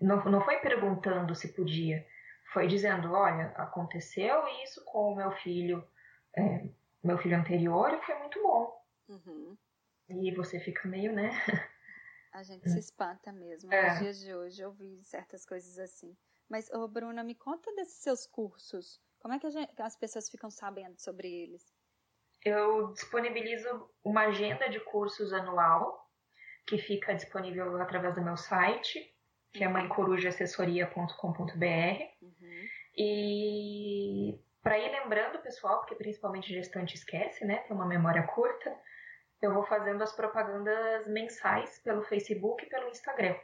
não, 0.00 0.24
não 0.24 0.40
foi 0.44 0.58
perguntando 0.58 1.34
se 1.34 1.52
podia, 1.54 2.06
foi 2.52 2.66
dizendo, 2.66 3.12
olha, 3.12 3.48
aconteceu 3.56 4.46
isso 4.64 4.84
com 4.84 5.12
o 5.12 5.16
meu 5.16 5.30
filho 5.32 5.86
é, 6.36 6.68
meu 7.02 7.18
filho 7.18 7.36
anterior 7.36 7.92
e 7.92 8.04
foi 8.04 8.18
muito 8.18 8.42
bom. 8.42 8.82
Uhum. 9.08 9.56
E 10.08 10.34
você 10.34 10.58
fica 10.58 10.88
meio, 10.88 11.12
né? 11.12 11.30
A 12.32 12.42
gente 12.42 12.68
se 12.68 12.78
espanta 12.78 13.30
mesmo. 13.30 13.72
É. 13.72 13.90
Nos 13.90 13.98
dias 14.00 14.20
de 14.20 14.34
hoje 14.34 14.60
eu 14.60 14.72
vi 14.72 15.04
certas 15.04 15.46
coisas 15.46 15.78
assim. 15.78 16.16
Mas, 16.48 16.68
ô 16.70 16.88
Bruna, 16.88 17.22
me 17.22 17.34
conta 17.34 17.72
desses 17.76 18.02
seus 18.02 18.26
cursos. 18.26 19.00
Como 19.20 19.32
é 19.32 19.38
que 19.38 19.48
gente, 19.50 19.72
as 19.80 19.96
pessoas 19.96 20.28
ficam 20.28 20.50
sabendo 20.50 20.98
sobre 20.98 21.28
eles? 21.28 21.72
Eu 22.44 22.92
disponibilizo 22.92 23.88
uma 24.02 24.22
agenda 24.22 24.68
de 24.68 24.80
cursos 24.80 25.32
anual, 25.32 26.10
que 26.66 26.76
fica 26.76 27.14
disponível 27.14 27.80
através 27.80 28.14
do 28.14 28.22
meu 28.22 28.36
site, 28.36 29.13
que 29.54 29.62
é 29.62 29.68
mãecorujassessoria.com.br. 29.68 31.14
Uhum. 32.20 32.68
E 32.96 34.38
para 34.60 34.78
ir 34.78 34.90
lembrando, 34.90 35.38
pessoal, 35.40 35.78
porque 35.78 35.94
principalmente 35.94 36.52
gestante 36.52 36.96
esquece, 36.96 37.44
né? 37.44 37.58
Tem 37.58 37.74
uma 37.74 37.86
memória 37.86 38.26
curta. 38.26 38.76
Eu 39.40 39.54
vou 39.54 39.64
fazendo 39.64 40.02
as 40.02 40.12
propagandas 40.12 41.06
mensais 41.06 41.78
pelo 41.80 42.02
Facebook 42.02 42.64
e 42.64 42.68
pelo 42.68 42.88
Instagram. 42.88 43.36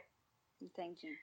Entendi. 0.59 1.17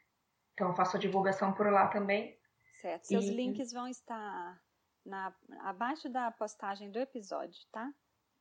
Então 0.54 0.68
eu 0.68 0.74
faço 0.74 0.96
a 0.96 1.00
divulgação 1.00 1.52
por 1.52 1.70
lá 1.70 1.88
também. 1.88 2.38
Certo. 2.80 3.06
Seus 3.06 3.26
e... 3.26 3.30
links 3.30 3.72
vão 3.72 3.86
estar 3.88 4.58
na, 5.04 5.34
abaixo 5.60 6.08
da 6.08 6.30
postagem 6.30 6.90
do 6.90 6.98
episódio, 6.98 7.60
tá? 7.70 7.92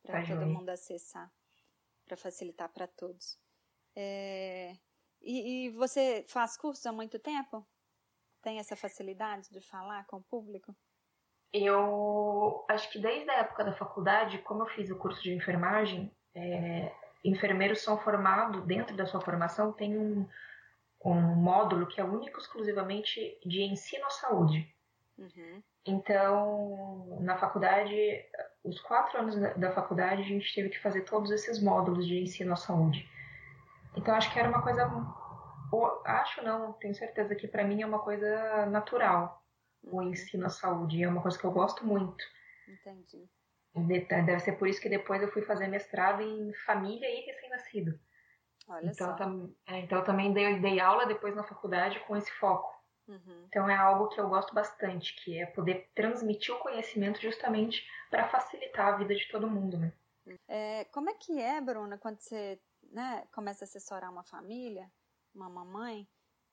Para 0.02 0.22
tá 0.22 0.28
todo 0.28 0.46
mundo 0.46 0.70
acessar, 0.70 1.30
para 2.06 2.16
facilitar 2.16 2.68
para 2.72 2.86
todos. 2.86 3.38
É... 3.94 4.76
E, 5.20 5.66
e, 5.66 5.70
você 5.70 6.24
faz 6.28 6.56
cursos 6.56 6.84
há 6.86 6.92
muito 6.92 7.18
tempo? 7.18 7.66
Tem 8.42 8.58
essa 8.58 8.76
facilidade 8.76 9.48
de 9.50 9.60
falar 9.60 10.06
com 10.06 10.18
o 10.18 10.22
público? 10.22 10.74
Eu 11.52 12.64
acho 12.68 12.90
que 12.90 12.98
desde 12.98 13.28
a 13.30 13.38
época 13.38 13.64
da 13.64 13.74
faculdade, 13.74 14.38
como 14.38 14.62
eu 14.62 14.66
fiz 14.68 14.90
o 14.90 14.98
curso 14.98 15.22
de 15.22 15.34
enfermagem, 15.34 16.14
é, 16.34 16.92
enfermeiros 17.24 17.82
são 17.82 17.98
formados, 17.98 18.64
dentro 18.64 18.96
da 18.96 19.06
sua 19.06 19.20
formação, 19.20 19.72
tem 19.72 19.98
um, 19.98 20.28
um 21.04 21.20
módulo 21.20 21.86
que 21.86 22.00
é 22.00 22.04
único 22.04 22.38
exclusivamente 22.38 23.40
de 23.44 23.62
ensino 23.62 24.06
à 24.06 24.10
saúde. 24.10 24.74
Uhum. 25.16 25.62
Então, 25.86 27.18
na 27.20 27.38
faculdade, 27.38 27.94
os 28.62 28.78
quatro 28.80 29.18
anos 29.18 29.34
da 29.56 29.72
faculdade, 29.72 30.22
a 30.22 30.26
gente 30.26 30.54
teve 30.54 30.68
que 30.68 30.78
fazer 30.78 31.02
todos 31.02 31.30
esses 31.30 31.62
módulos 31.62 32.06
de 32.06 32.20
ensino 32.20 32.52
à 32.52 32.56
saúde. 32.56 33.08
Então, 33.98 34.14
acho 34.14 34.32
que 34.32 34.38
era 34.38 34.48
uma 34.48 34.62
coisa. 34.62 34.88
Acho 36.04 36.42
não, 36.42 36.72
tenho 36.74 36.94
certeza 36.94 37.34
que 37.34 37.48
para 37.48 37.64
mim 37.64 37.82
é 37.82 37.86
uma 37.86 37.98
coisa 37.98 38.66
natural 38.66 39.44
o 39.82 40.02
ensino 40.02 40.46
à 40.46 40.50
saúde. 40.50 41.02
É 41.02 41.08
uma 41.08 41.20
coisa 41.20 41.38
que 41.38 41.44
eu 41.44 41.52
gosto 41.52 41.84
muito. 41.84 42.24
Entendi. 42.66 43.28
Deve 43.74 44.40
ser 44.40 44.52
por 44.52 44.68
isso 44.68 44.80
que 44.80 44.88
depois 44.88 45.20
eu 45.22 45.30
fui 45.30 45.42
fazer 45.42 45.68
mestrado 45.68 46.22
em 46.22 46.52
família 46.64 47.06
e 47.06 47.26
recém-nascido. 47.26 47.98
Olha 48.68 48.90
então, 48.90 49.08
só. 49.08 49.14
Tam, 49.14 49.54
é, 49.66 49.80
então 49.80 49.98
eu 49.98 50.04
também 50.04 50.32
dei, 50.32 50.58
dei 50.60 50.80
aula 50.80 51.06
depois 51.06 51.34
na 51.34 51.42
faculdade 51.42 52.00
com 52.00 52.16
esse 52.16 52.30
foco. 52.32 52.76
Uhum. 53.06 53.46
Então 53.48 53.68
é 53.68 53.76
algo 53.76 54.08
que 54.08 54.20
eu 54.20 54.28
gosto 54.28 54.54
bastante, 54.54 55.14
que 55.22 55.38
é 55.38 55.46
poder 55.46 55.90
transmitir 55.94 56.54
o 56.54 56.58
conhecimento 56.58 57.20
justamente 57.20 57.86
para 58.10 58.28
facilitar 58.28 58.94
a 58.94 58.96
vida 58.96 59.14
de 59.14 59.28
todo 59.28 59.50
mundo, 59.50 59.78
né? 59.78 59.92
É, 60.46 60.84
como 60.92 61.08
é 61.08 61.14
que 61.14 61.40
é, 61.40 61.60
Bruna, 61.60 61.96
quando 61.96 62.20
você 62.20 62.60
né, 62.90 63.26
começa 63.32 63.64
a 63.64 63.66
assessorar 63.66 64.10
uma 64.10 64.24
família, 64.24 64.90
uma 65.34 65.48
mamãe, 65.48 66.06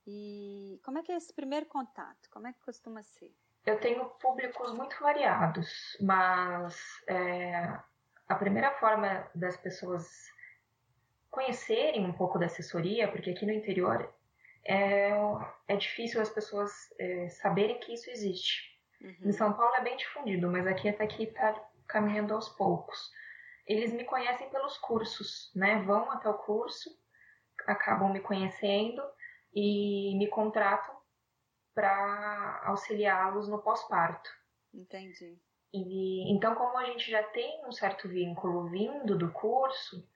e 0.07 0.79
como 0.83 0.99
é 0.99 1.03
que 1.03 1.11
é 1.11 1.15
esse 1.15 1.33
primeiro 1.33 1.65
contato? 1.65 2.29
Como 2.29 2.47
é 2.47 2.53
que 2.53 2.59
costuma 2.61 3.01
ser? 3.01 3.33
Eu 3.65 3.79
tenho 3.79 4.05
públicos 4.21 4.71
muito 4.73 4.95
variados, 5.01 5.97
mas 5.99 6.79
é, 7.07 7.79
a 8.27 8.35
primeira 8.35 8.71
forma 8.73 9.27
das 9.33 9.57
pessoas 9.57 10.07
conhecerem 11.31 12.05
um 12.05 12.13
pouco 12.13 12.37
da 12.37 12.45
assessoria, 12.45 13.11
porque 13.11 13.31
aqui 13.31 13.45
no 13.45 13.51
interior 13.51 14.13
é, 14.63 15.11
é 15.67 15.75
difícil 15.75 16.21
as 16.21 16.29
pessoas 16.29 16.71
é, 16.99 17.27
saberem 17.29 17.79
que 17.79 17.93
isso 17.93 18.09
existe. 18.09 18.79
Uhum. 19.01 19.15
Em 19.25 19.31
São 19.31 19.51
Paulo 19.53 19.75
é 19.75 19.81
bem 19.81 19.97
difundido, 19.97 20.49
mas 20.49 20.67
aqui 20.67 20.87
até 20.87 21.03
aqui 21.03 21.23
está 21.23 21.53
caminhando 21.87 22.33
aos 22.33 22.49
poucos. 22.49 23.11
Eles 23.65 23.91
me 23.91 24.03
conhecem 24.03 24.49
pelos 24.49 24.77
cursos, 24.77 25.51
né? 25.55 25.81
Vão 25.83 26.11
até 26.11 26.29
o 26.29 26.37
curso, 26.37 26.89
acabam 27.67 28.11
me 28.11 28.19
conhecendo 28.19 29.01
e 29.53 30.15
me 30.17 30.27
contratam 30.27 30.95
para 31.73 32.61
auxiliá-los 32.65 33.47
no 33.49 33.61
pós-parto. 33.61 34.29
Entendi. 34.73 35.39
E 35.73 36.31
então, 36.31 36.55
como 36.55 36.77
a 36.77 36.85
gente 36.85 37.09
já 37.09 37.21
tem 37.21 37.65
um 37.65 37.71
certo 37.71 38.07
vínculo 38.07 38.69
vindo 38.69 39.17
do 39.17 39.31
curso 39.31 40.07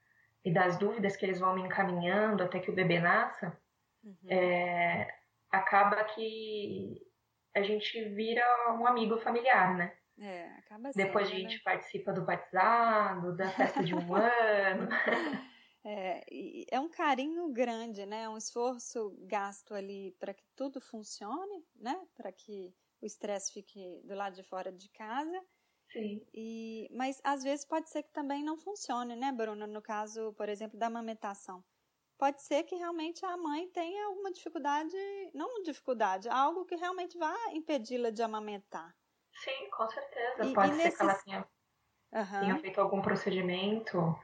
e 0.44 0.52
das 0.52 0.78
dúvidas 0.78 1.16
que 1.16 1.26
eles 1.26 1.38
vão 1.38 1.54
me 1.54 1.62
encaminhando 1.62 2.42
até 2.42 2.58
que 2.60 2.70
o 2.70 2.74
bebê 2.74 2.98
nasça, 2.98 3.58
uhum. 4.02 4.16
é, 4.30 5.06
acaba 5.50 6.02
que 6.04 7.06
a 7.54 7.62
gente 7.62 8.02
vira 8.10 8.42
um 8.72 8.86
amigo 8.86 9.18
familiar, 9.18 9.76
né? 9.76 9.96
É, 10.20 10.46
acaba 10.58 10.92
sendo, 10.92 11.06
Depois 11.06 11.28
a 11.28 11.30
gente 11.30 11.54
né? 11.54 11.60
participa 11.64 12.12
do 12.12 12.24
batizado, 12.24 13.34
da 13.36 13.50
festa 13.50 13.82
de 13.82 13.94
um 13.94 13.98
ano. 14.14 14.88
É, 15.82 16.22
é 16.70 16.78
um 16.78 16.90
carinho 16.90 17.50
grande, 17.52 18.04
né? 18.04 18.24
É 18.24 18.28
um 18.28 18.36
esforço 18.36 19.16
gasto 19.20 19.74
ali 19.74 20.14
para 20.18 20.34
que 20.34 20.44
tudo 20.54 20.80
funcione, 20.80 21.64
né? 21.74 21.98
Para 22.14 22.30
que 22.30 22.74
o 23.00 23.06
estresse 23.06 23.52
fique 23.52 24.02
do 24.04 24.14
lado 24.14 24.34
de 24.34 24.42
fora 24.42 24.70
de 24.70 24.90
casa. 24.90 25.42
Sim. 25.90 26.20
E, 26.34 26.88
mas 26.92 27.20
às 27.24 27.42
vezes 27.42 27.64
pode 27.64 27.88
ser 27.88 28.02
que 28.02 28.12
também 28.12 28.44
não 28.44 28.58
funcione, 28.58 29.16
né, 29.16 29.32
Bruna? 29.32 29.66
No 29.66 29.80
caso, 29.80 30.34
por 30.34 30.48
exemplo, 30.48 30.78
da 30.78 30.86
amamentação. 30.86 31.64
Pode 32.18 32.42
ser 32.42 32.64
que 32.64 32.74
realmente 32.76 33.24
a 33.24 33.36
mãe 33.38 33.66
tenha 33.70 34.04
alguma 34.04 34.30
dificuldade, 34.30 34.94
não 35.32 35.62
dificuldade, 35.62 36.28
algo 36.28 36.66
que 36.66 36.76
realmente 36.76 37.16
vá 37.16 37.34
impedi-la 37.54 38.10
de 38.10 38.22
amamentar. 38.22 38.94
Sim, 39.42 39.70
com 39.70 39.88
certeza. 39.88 40.44
E, 40.44 40.54
pode 40.54 40.72
e 40.72 40.76
ser 40.76 40.84
nesses... 40.84 40.96
que 40.96 41.02
ela 41.02 41.14
tenha, 41.14 41.46
uhum. 42.12 42.40
tenha 42.40 42.58
feito 42.58 42.80
algum 42.80 43.02
procedimento 43.02 44.16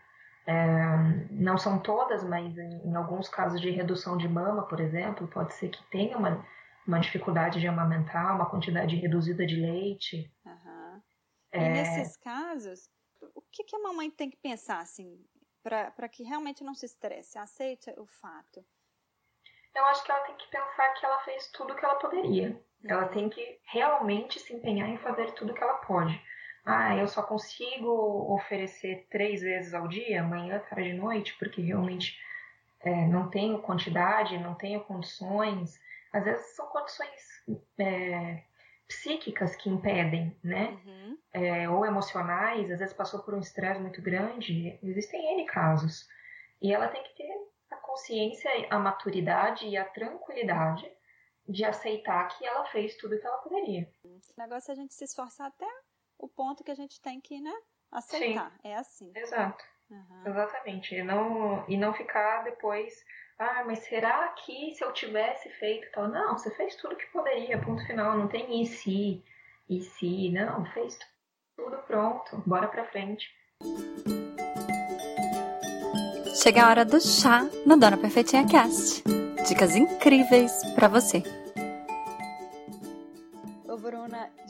é, 0.47 0.97
não 1.31 1.59
são 1.59 1.79
todas, 1.79 2.23
mas 2.23 2.57
em, 2.57 2.89
em, 2.89 2.95
alguns 2.95 3.29
casos 3.29 3.61
de 3.61 3.69
redução 3.71 4.17
de 4.17 4.29
mama, 4.29 4.65
por 4.67 4.79
exemplo, 4.79 5.27
pode 5.27 5.53
ser 5.55 5.71
que 5.71 5.83
tenha 5.91 6.17
uma, 6.17 6.47
uma 6.87 7.01
dificuldade 7.01 7.59
de 7.59 7.67
amamentar, 7.67 8.35
uma 8.35 8.49
quantidade 8.49 8.95
reduzida 8.95 9.45
de 9.45 9.57
leite. 9.57 10.33
Uhum. 10.45 11.03
É... 11.51 11.59
E 11.59 11.69
nesses 11.69 12.17
casos, 12.19 12.89
o 13.35 13.43
que, 13.51 13.65
que, 13.65 13.75
a 13.75 13.81
mamãe 13.81 14.09
tem 14.09 14.31
que 14.31 14.37
pensar, 14.37 14.79
assim, 14.79 15.21
para 15.65 16.09
que 16.09 16.23
realmente 16.23 16.63
não 16.63 16.75
se 16.75 16.87
estresse, 16.87 17.37
aceite 17.39 17.93
o 17.99 18.07
fato? 18.07 18.65
Eu 19.75 19.85
acho 19.87 20.05
que 20.05 20.13
ela 20.13 20.21
tem 20.21 20.37
que 20.37 20.49
pensar 20.49 20.95
que 20.95 21.05
ela 21.05 21.19
fez 21.25 21.51
tudo 21.51 21.73
o 21.73 21.77
que 21.77 21.85
ela 21.85 21.97
poderia. 21.97 22.65
Ela 22.89 23.09
tem 23.09 23.29
que 23.29 23.59
realmente 23.65 24.39
se 24.39 24.55
empenhar 24.55 24.89
em 24.89 24.99
fazer 24.99 25.33
tudo 25.33 25.53
o 25.53 25.55
que 25.55 25.63
ela 25.63 25.75
pode 25.79 26.21
ah, 26.67 26.97
eu 26.97 27.07
só 27.07 27.23
consigo 27.23 28.35
oferecer 28.35 29.07
três 29.09 29.41
vezes 29.41 29.73
ao 29.73 29.87
dia, 29.87 30.25
manhã, 30.25 30.59
tarde 30.69 30.89
e 30.89 30.95
noite, 30.95 31.37
porque 31.39 31.63
realmente 31.63 32.19
é, 32.81 33.07
não 33.07 33.31
tenho 33.31 33.61
quantidade, 33.61 34.37
não 34.37 34.57
tenho 34.57 34.81
condições. 34.81 35.81
Às 36.13 36.25
vezes 36.25 36.57
são 36.57 36.67
condições 36.67 37.45
é, 37.79 38.43
psíquicas 38.89 39.55
que 39.55 39.71
impedem, 39.71 40.37
né? 40.43 40.77
Uhum. 40.85 41.19
É, 41.33 41.71
ou 41.71 41.87
emocionais, 41.87 42.69
às 42.69 42.81
vezes 42.81 42.93
passou 42.93 43.21
por 43.23 43.33
um 43.35 43.41
estresse 43.41 43.81
muito 43.81 44.03
grande. 44.03 44.77
Existem 44.83 45.35
N 45.35 45.47
casos. 45.47 46.09
E 46.61 46.75
ela 46.75 46.89
tem 46.89 47.05
que 47.05 47.15
ter 47.15 47.33
a 47.71 47.77
consciência, 47.77 48.51
a 48.71 48.79
maturidade 48.81 49.69
e 49.69 49.77
a 49.77 49.85
tranquilidade 49.85 50.85
de 51.49 51.65
aceitar 51.65 52.29
que 52.29 52.45
ela 52.45 52.65
fez 52.67 52.97
tudo 52.97 53.15
o 53.15 53.21
que 53.21 53.27
ela 53.27 53.39
poderia. 53.39 53.89
O 54.05 54.21
negócio 54.39 54.71
é 54.71 54.73
a 54.73 54.77
gente 54.77 54.95
se 54.95 55.05
esforçar 55.05 55.49
até 55.49 55.69
o 56.19 56.29
ponto 56.29 56.65
que 56.65 56.71
a 56.71 56.75
gente 56.75 57.01
tem 57.01 57.21
que, 57.21 57.41
né, 57.41 57.55
aceitar. 57.91 58.51
Sim. 58.51 58.59
É 58.65 58.77
assim. 58.77 59.13
Exato. 59.15 59.65
Uhum. 59.91 60.23
Exatamente. 60.27 60.95
E 60.95 61.03
não, 61.03 61.65
e 61.69 61.77
não 61.77 61.95
ficar 61.95 62.43
depois, 62.43 63.05
ah, 63.39 63.65
mas 63.65 63.81
será 63.81 64.29
que 64.29 64.75
se 64.75 64.83
eu 64.83 64.93
tivesse 64.93 65.49
feito 65.51 65.91
tal? 65.93 66.09
Não, 66.09 66.37
você 66.37 66.51
fez 66.57 66.75
tudo 66.77 66.97
que 66.97 67.07
poderia, 67.07 67.61
ponto 67.63 67.87
final. 67.87 68.17
Não 68.17 68.29
tem 68.29 68.63
e 68.63 68.67
se, 68.67 69.23
e 69.69 69.81
se, 69.81 70.31
não, 70.31 70.65
fez 70.73 70.99
tudo 71.57 71.77
pronto, 71.87 72.43
bora 72.47 72.69
pra 72.69 72.85
frente. 72.87 73.31
Chega 76.43 76.65
a 76.65 76.69
hora 76.69 76.85
do 76.85 77.01
chá 77.01 77.43
no 77.65 77.79
Dona 77.79 77.97
Perfeitinha 77.97 78.47
Cast. 78.47 79.03
Dicas 79.47 79.77
incríveis 79.77 80.53
para 80.75 80.89
você. 80.89 81.23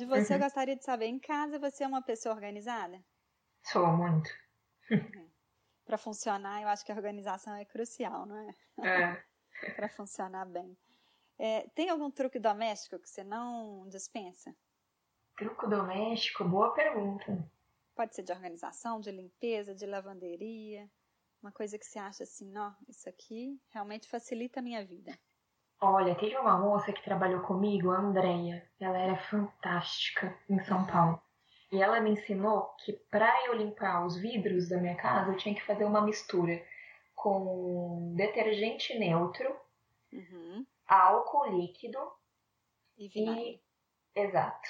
você 0.07 0.35
uhum. 0.35 0.41
gostaria 0.41 0.77
de 0.77 0.85
saber, 0.85 1.07
em 1.07 1.19
casa 1.19 1.59
você 1.59 1.85
é 1.85 1.87
uma 1.87 2.03
pessoa 2.03 2.35
organizada? 2.35 3.03
Sou 3.65 3.87
muito. 3.89 4.31
Uhum. 4.91 5.31
Para 5.85 5.99
funcionar, 5.99 6.63
eu 6.63 6.69
acho 6.69 6.85
que 6.85 6.93
a 6.93 6.95
organização 6.95 7.55
é 7.55 7.65
crucial, 7.65 8.27
não 8.27 8.37
é? 8.37 8.55
É. 8.83 9.25
Para 9.77 9.89
funcionar 9.89 10.47
bem. 10.47 10.77
É, 11.39 11.69
tem 11.75 11.91
algum 11.91 12.11
truque 12.11 12.39
doméstico 12.39 12.99
que 12.99 13.09
você 13.09 13.23
não 13.23 13.89
dispensa? 13.89 14.55
Truque 15.37 15.69
doméstico? 15.69 16.45
Boa 16.45 16.73
pergunta. 16.73 17.47
Pode 17.95 18.15
ser 18.15 18.23
de 18.23 18.33
organização, 18.33 19.01
de 19.01 19.11
limpeza, 19.11 19.75
de 19.75 19.87
lavanderia. 19.87 20.89
Uma 21.47 21.53
coisa 21.53 21.79
que 21.79 21.87
você 21.87 21.97
acha 21.97 22.25
assim, 22.25 22.59
ó, 22.59 22.73
isso 22.89 23.09
aqui 23.09 23.57
realmente 23.71 24.09
facilita 24.09 24.59
a 24.59 24.63
minha 24.63 24.85
vida. 24.85 25.17
Olha, 25.81 26.17
teve 26.17 26.37
uma 26.37 26.59
moça 26.59 26.93
que 26.93 27.05
trabalhou 27.05 27.41
comigo, 27.43 27.93
a 27.93 28.01
Andrea. 28.01 28.69
Ela 28.81 28.99
era 28.99 29.17
fantástica 29.17 30.37
em 30.51 30.59
São 30.65 30.85
Paulo. 30.89 31.23
E 31.71 31.81
ela 31.81 32.01
me 32.01 32.11
ensinou 32.11 32.75
que 32.85 32.95
para 32.95 33.47
eu 33.47 33.55
limpar 33.55 34.05
os 34.05 34.17
vidros 34.17 34.69
da 34.69 34.79
minha 34.79 34.97
casa, 34.97 35.31
eu 35.31 35.37
tinha 35.37 35.55
que 35.55 35.63
fazer 35.63 35.85
uma 35.85 36.01
mistura 36.01 36.61
com 37.15 38.13
detergente 38.17 38.99
neutro, 38.99 39.57
uhum. 40.13 40.67
álcool 40.89 41.47
líquido 41.47 42.01
e 42.99 43.07
vinagre. 43.07 43.63
E... 44.17 44.19
Exato. 44.21 44.69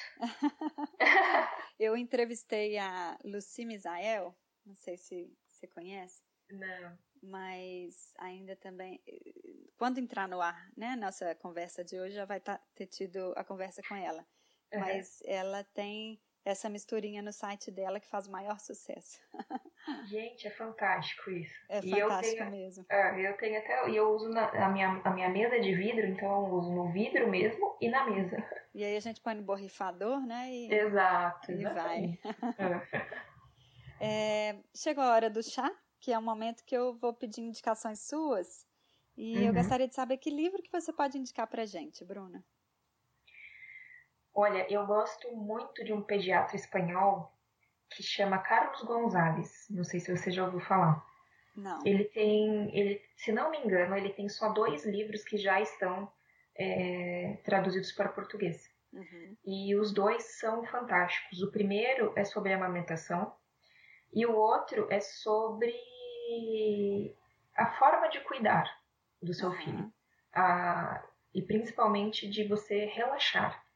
eu 1.80 1.96
entrevistei 1.96 2.76
a 2.76 3.16
Lucy 3.24 3.64
Misael, 3.64 4.36
não 4.66 4.76
sei 4.76 4.98
se 4.98 5.32
você 5.46 5.66
conhece. 5.68 6.25
Não. 6.50 6.98
Mas 7.22 8.14
ainda 8.18 8.54
também, 8.56 9.00
quando 9.76 9.98
entrar 9.98 10.28
no 10.28 10.40
ar, 10.40 10.70
né, 10.76 10.94
nossa 10.96 11.34
conversa 11.34 11.82
de 11.84 11.98
hoje 11.98 12.14
já 12.14 12.24
vai 12.24 12.40
tá, 12.40 12.60
ter 12.74 12.86
tido 12.86 13.32
a 13.36 13.42
conversa 13.42 13.82
com 13.88 13.96
ela. 13.96 14.24
Uhum. 14.72 14.80
Mas 14.80 15.20
ela 15.24 15.64
tem 15.64 16.20
essa 16.46 16.68
misturinha 16.68 17.20
no 17.20 17.32
site 17.32 17.72
dela 17.72 17.98
que 17.98 18.08
faz 18.08 18.28
maior 18.28 18.60
sucesso. 18.60 19.18
Gente, 20.06 20.46
é 20.46 20.50
fantástico 20.50 21.30
isso. 21.30 21.54
É 21.68 21.78
e 21.78 21.90
fantástico 21.90 22.36
eu 22.36 22.38
tenho, 22.38 22.50
mesmo. 22.50 22.86
É, 22.88 23.28
eu 23.28 23.36
tenho 23.36 23.58
até. 23.58 23.90
E 23.90 23.96
eu 23.96 24.08
uso 24.10 24.28
na, 24.28 24.48
a, 24.50 24.68
minha, 24.68 25.00
a 25.04 25.10
minha 25.10 25.28
mesa 25.28 25.58
de 25.60 25.74
vidro, 25.74 26.06
então 26.06 26.46
eu 26.46 26.52
uso 26.54 26.72
no 26.72 26.92
vidro 26.92 27.28
mesmo 27.28 27.76
e 27.80 27.88
na 27.88 28.08
mesa. 28.08 28.36
E 28.74 28.84
aí 28.84 28.96
a 28.96 29.00
gente 29.00 29.20
põe 29.20 29.34
no 29.34 29.42
borrifador, 29.42 30.24
né? 30.24 30.48
E, 30.48 30.72
Exato. 30.72 31.50
E 31.50 31.64
vai. 31.64 32.18
É. 34.00 34.00
é, 34.52 34.56
chegou 34.74 35.02
a 35.02 35.14
hora 35.14 35.28
do 35.28 35.42
chá, 35.42 35.70
que 36.06 36.12
é 36.12 36.18
o 36.18 36.22
momento 36.22 36.62
que 36.64 36.76
eu 36.76 36.94
vou 36.94 37.12
pedir 37.12 37.40
indicações 37.40 37.98
suas. 37.98 38.64
E 39.16 39.38
uhum. 39.38 39.42
eu 39.46 39.52
gostaria 39.52 39.88
de 39.88 39.94
saber 39.96 40.18
que 40.18 40.30
livro 40.30 40.62
que 40.62 40.70
você 40.70 40.92
pode 40.92 41.18
indicar 41.18 41.48
pra 41.48 41.66
gente, 41.66 42.04
Bruna. 42.04 42.44
Olha, 44.32 44.72
eu 44.72 44.86
gosto 44.86 45.34
muito 45.34 45.82
de 45.84 45.92
um 45.92 46.00
pediatra 46.00 46.54
espanhol 46.54 47.36
que 47.90 48.04
chama 48.04 48.38
Carlos 48.38 48.84
Gonzalez. 48.84 49.66
Não 49.68 49.82
sei 49.82 49.98
se 49.98 50.16
você 50.16 50.30
já 50.30 50.44
ouviu 50.44 50.60
falar. 50.60 51.04
Não. 51.56 51.84
Ele 51.84 52.04
tem, 52.04 52.70
ele, 52.78 53.02
se 53.16 53.32
não 53.32 53.50
me 53.50 53.58
engano, 53.58 53.96
ele 53.96 54.10
tem 54.10 54.28
só 54.28 54.50
dois 54.50 54.86
livros 54.86 55.24
que 55.24 55.36
já 55.36 55.60
estão 55.60 56.08
é, 56.54 57.40
traduzidos 57.44 57.90
para 57.90 58.10
português. 58.10 58.70
Uhum. 58.92 59.36
E 59.44 59.74
os 59.74 59.92
dois 59.92 60.22
são 60.38 60.64
fantásticos. 60.66 61.42
O 61.42 61.50
primeiro 61.50 62.12
é 62.14 62.24
sobre 62.24 62.52
amamentação 62.52 63.34
e 64.14 64.24
o 64.24 64.36
outro 64.36 64.86
é 64.88 65.00
sobre 65.00 65.74
a 67.56 67.66
forma 67.78 68.08
de 68.08 68.20
cuidar 68.20 68.70
do 69.22 69.32
seu 69.32 69.48
uhum. 69.48 69.56
filho. 69.56 69.92
A, 70.32 71.02
e 71.34 71.42
principalmente 71.42 72.28
de 72.28 72.44
você 72.44 72.86
relaxar 72.86 73.66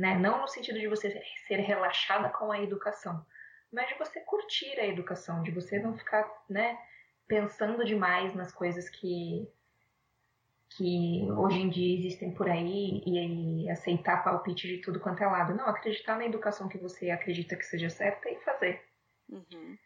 né? 0.00 0.18
Não 0.18 0.40
no 0.40 0.48
sentido 0.48 0.80
de 0.80 0.88
você 0.88 1.22
ser 1.46 1.56
relaxada 1.56 2.30
com 2.30 2.50
a 2.50 2.60
educação, 2.60 3.24
mas 3.70 3.86
de 3.88 3.98
você 3.98 4.18
curtir 4.20 4.80
a 4.80 4.86
educação, 4.86 5.42
de 5.42 5.50
você 5.50 5.78
não 5.78 5.96
ficar, 5.96 6.26
né, 6.48 6.78
pensando 7.28 7.84
demais 7.84 8.34
nas 8.34 8.50
coisas 8.50 8.88
que 8.88 9.46
que 10.76 11.26
hoje 11.32 11.58
em 11.58 11.68
dia 11.68 11.98
existem 11.98 12.32
por 12.32 12.48
aí 12.48 13.02
e, 13.04 13.64
e, 13.64 13.70
aceitar 13.70 14.22
palpite 14.22 14.68
de 14.68 14.78
tudo 14.78 15.00
quanto 15.00 15.20
é 15.20 15.26
lado. 15.26 15.52
Não, 15.52 15.66
acreditar 15.66 16.16
na 16.16 16.24
educação 16.24 16.68
que 16.68 16.78
você 16.78 17.10
acredita 17.10 17.56
que 17.56 17.66
seja 17.66 17.90
certa 17.90 18.30
e 18.30 18.38
fazer. 18.44 18.80
Uhum. 19.28 19.76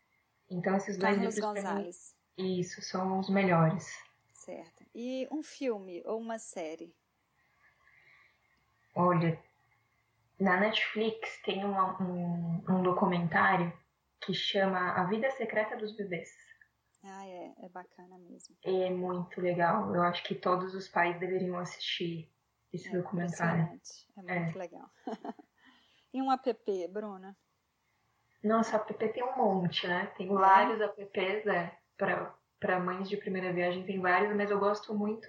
Então 0.50 0.76
esses 0.76 0.96
dois 0.96 1.16
Carlos 1.16 1.35
livros 1.35 1.54
Gonzalez. 1.54 2.16
Mim, 2.38 2.59
isso 2.59 2.83
são 2.83 3.18
os 3.18 3.28
melhores. 3.28 3.88
Certo. 4.33 4.85
E 4.94 5.26
um 5.30 5.42
filme 5.42 6.02
ou 6.04 6.20
uma 6.20 6.38
série? 6.38 6.94
Olha, 8.94 9.40
na 10.38 10.61
Netflix 10.61 11.40
tem 11.42 11.64
uma, 11.64 12.00
um, 12.02 12.62
um 12.68 12.83
documentário 12.83 13.72
que 14.20 14.35
chama 14.35 14.92
A 14.92 15.04
Vida 15.04 15.30
Secreta 15.30 15.76
dos 15.76 15.96
Bebês. 15.96 16.30
Ah, 17.02 17.26
é, 17.26 17.54
é 17.64 17.68
bacana 17.68 18.18
mesmo. 18.18 18.57
É 18.64 18.88
muito 18.90 19.40
legal. 19.40 19.94
Eu 19.94 20.02
acho 20.02 20.24
que 20.24 20.35
todos 20.35 20.74
os 20.74 20.88
pais 20.88 21.18
deveriam 21.18 21.59
assistir 21.59 22.33
esse 22.72 22.88
é 22.88 22.92
documentário. 22.92 23.62
É 24.16 24.22
muito 24.22 24.57
é. 24.57 24.59
legal. 24.59 24.90
e 26.12 26.22
um 26.22 26.33
app, 26.33 26.88
Bruna? 26.88 27.37
Nossa, 28.44 28.76
app 28.76 28.92
tem 28.94 29.24
um 29.24 29.37
monte, 29.37 29.87
né? 29.88 30.12
Tem 30.18 30.28
vários 30.28 30.78
apps, 30.78 31.44
né? 31.46 31.76
Para 31.96 32.78
mães 32.78 33.09
de 33.09 33.16
primeira 33.16 33.50
viagem 33.52 33.87
tem 33.87 33.98
vários, 33.98 34.37
mas 34.37 34.50
eu 34.50 34.59
gosto 34.59 34.94
muito 34.94 35.26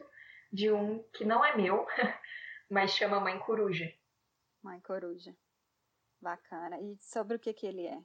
de 0.52 0.70
um 0.70 1.02
que 1.14 1.24
não 1.24 1.44
é 1.44 1.56
meu, 1.56 1.88
mas 2.70 2.92
chama 2.92 3.22
Mãe 3.22 3.40
Coruja. 3.40 3.90
Mãe 4.62 4.82
Coruja. 4.82 5.34
Bacana. 6.22 6.78
E 6.80 6.98
sobre 7.00 7.38
o 7.38 7.40
que, 7.40 7.54
que 7.54 7.66
ele 7.66 7.88
é? 7.88 8.00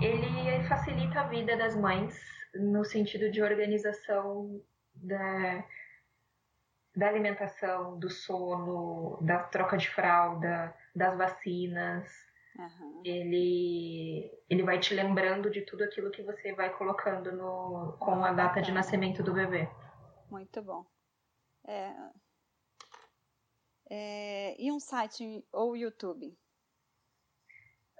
Ele 0.00 0.68
facilita 0.68 1.20
a 1.20 1.28
vida 1.28 1.56
das 1.56 1.74
mães 1.74 2.20
no 2.54 2.84
sentido 2.84 3.30
de 3.30 3.42
organização 3.42 4.62
da, 4.94 5.64
da 6.94 7.08
alimentação, 7.08 7.98
do 7.98 8.10
sono, 8.10 9.18
da 9.22 9.42
troca 9.44 9.76
de 9.78 9.88
fralda, 9.88 10.74
das 10.94 11.16
vacinas. 11.16 12.10
Uhum. 12.58 13.02
Ele, 13.04 14.30
ele 14.48 14.62
vai 14.62 14.78
te 14.80 14.94
lembrando 14.94 15.50
de 15.50 15.60
tudo 15.62 15.84
aquilo 15.84 16.10
que 16.10 16.22
você 16.22 16.54
vai 16.54 16.74
colocando 16.76 17.30
no, 17.32 17.96
com 17.98 18.24
a 18.24 18.32
data 18.32 18.62
de 18.62 18.72
nascimento 18.72 19.22
do 19.22 19.34
bebê. 19.34 19.68
Muito 20.30 20.62
bom. 20.62 20.86
É, 21.66 21.92
é, 23.90 24.62
e 24.62 24.72
um 24.72 24.80
site 24.80 25.44
ou 25.52 25.76
YouTube? 25.76 26.36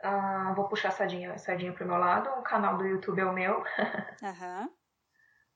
Ah, 0.02 0.52
vou 0.56 0.68
puxar 0.68 0.88
a 0.88 0.92
sardinha, 0.92 1.36
sardinha 1.38 1.72
pro 1.72 1.86
meu 1.86 1.98
lado. 1.98 2.30
O 2.38 2.42
canal 2.42 2.78
do 2.78 2.86
YouTube 2.86 3.20
é 3.20 3.26
o 3.26 3.32
meu. 3.32 3.62
Uhum. 4.22 4.70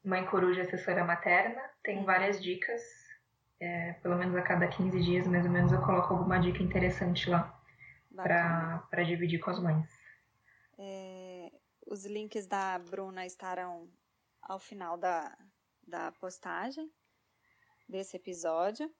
Mãe 0.04 0.24
Coruja 0.26 0.62
Assessora 0.62 1.04
Materna. 1.04 1.60
Tem 1.82 1.98
uhum. 1.98 2.04
várias 2.04 2.42
dicas. 2.42 2.82
É, 3.58 3.94
pelo 4.02 4.16
menos 4.16 4.34
a 4.36 4.42
cada 4.42 4.66
15 4.66 5.00
dias, 5.00 5.26
mais 5.26 5.44
ou 5.44 5.50
menos, 5.50 5.72
eu 5.72 5.80
coloco 5.82 6.14
alguma 6.14 6.38
dica 6.38 6.62
interessante 6.62 7.28
lá 7.28 7.59
para 8.14 9.02
dividir 9.04 9.38
com 9.40 9.50
as 9.50 9.58
mães. 9.60 9.88
É, 10.78 11.52
os 11.86 12.04
links 12.06 12.46
da 12.46 12.78
Bruna 12.78 13.26
estarão 13.26 13.88
ao 14.42 14.58
final 14.58 14.96
da, 14.96 15.36
da 15.86 16.12
postagem 16.12 16.90
desse 17.88 18.16
episódio. 18.16 18.90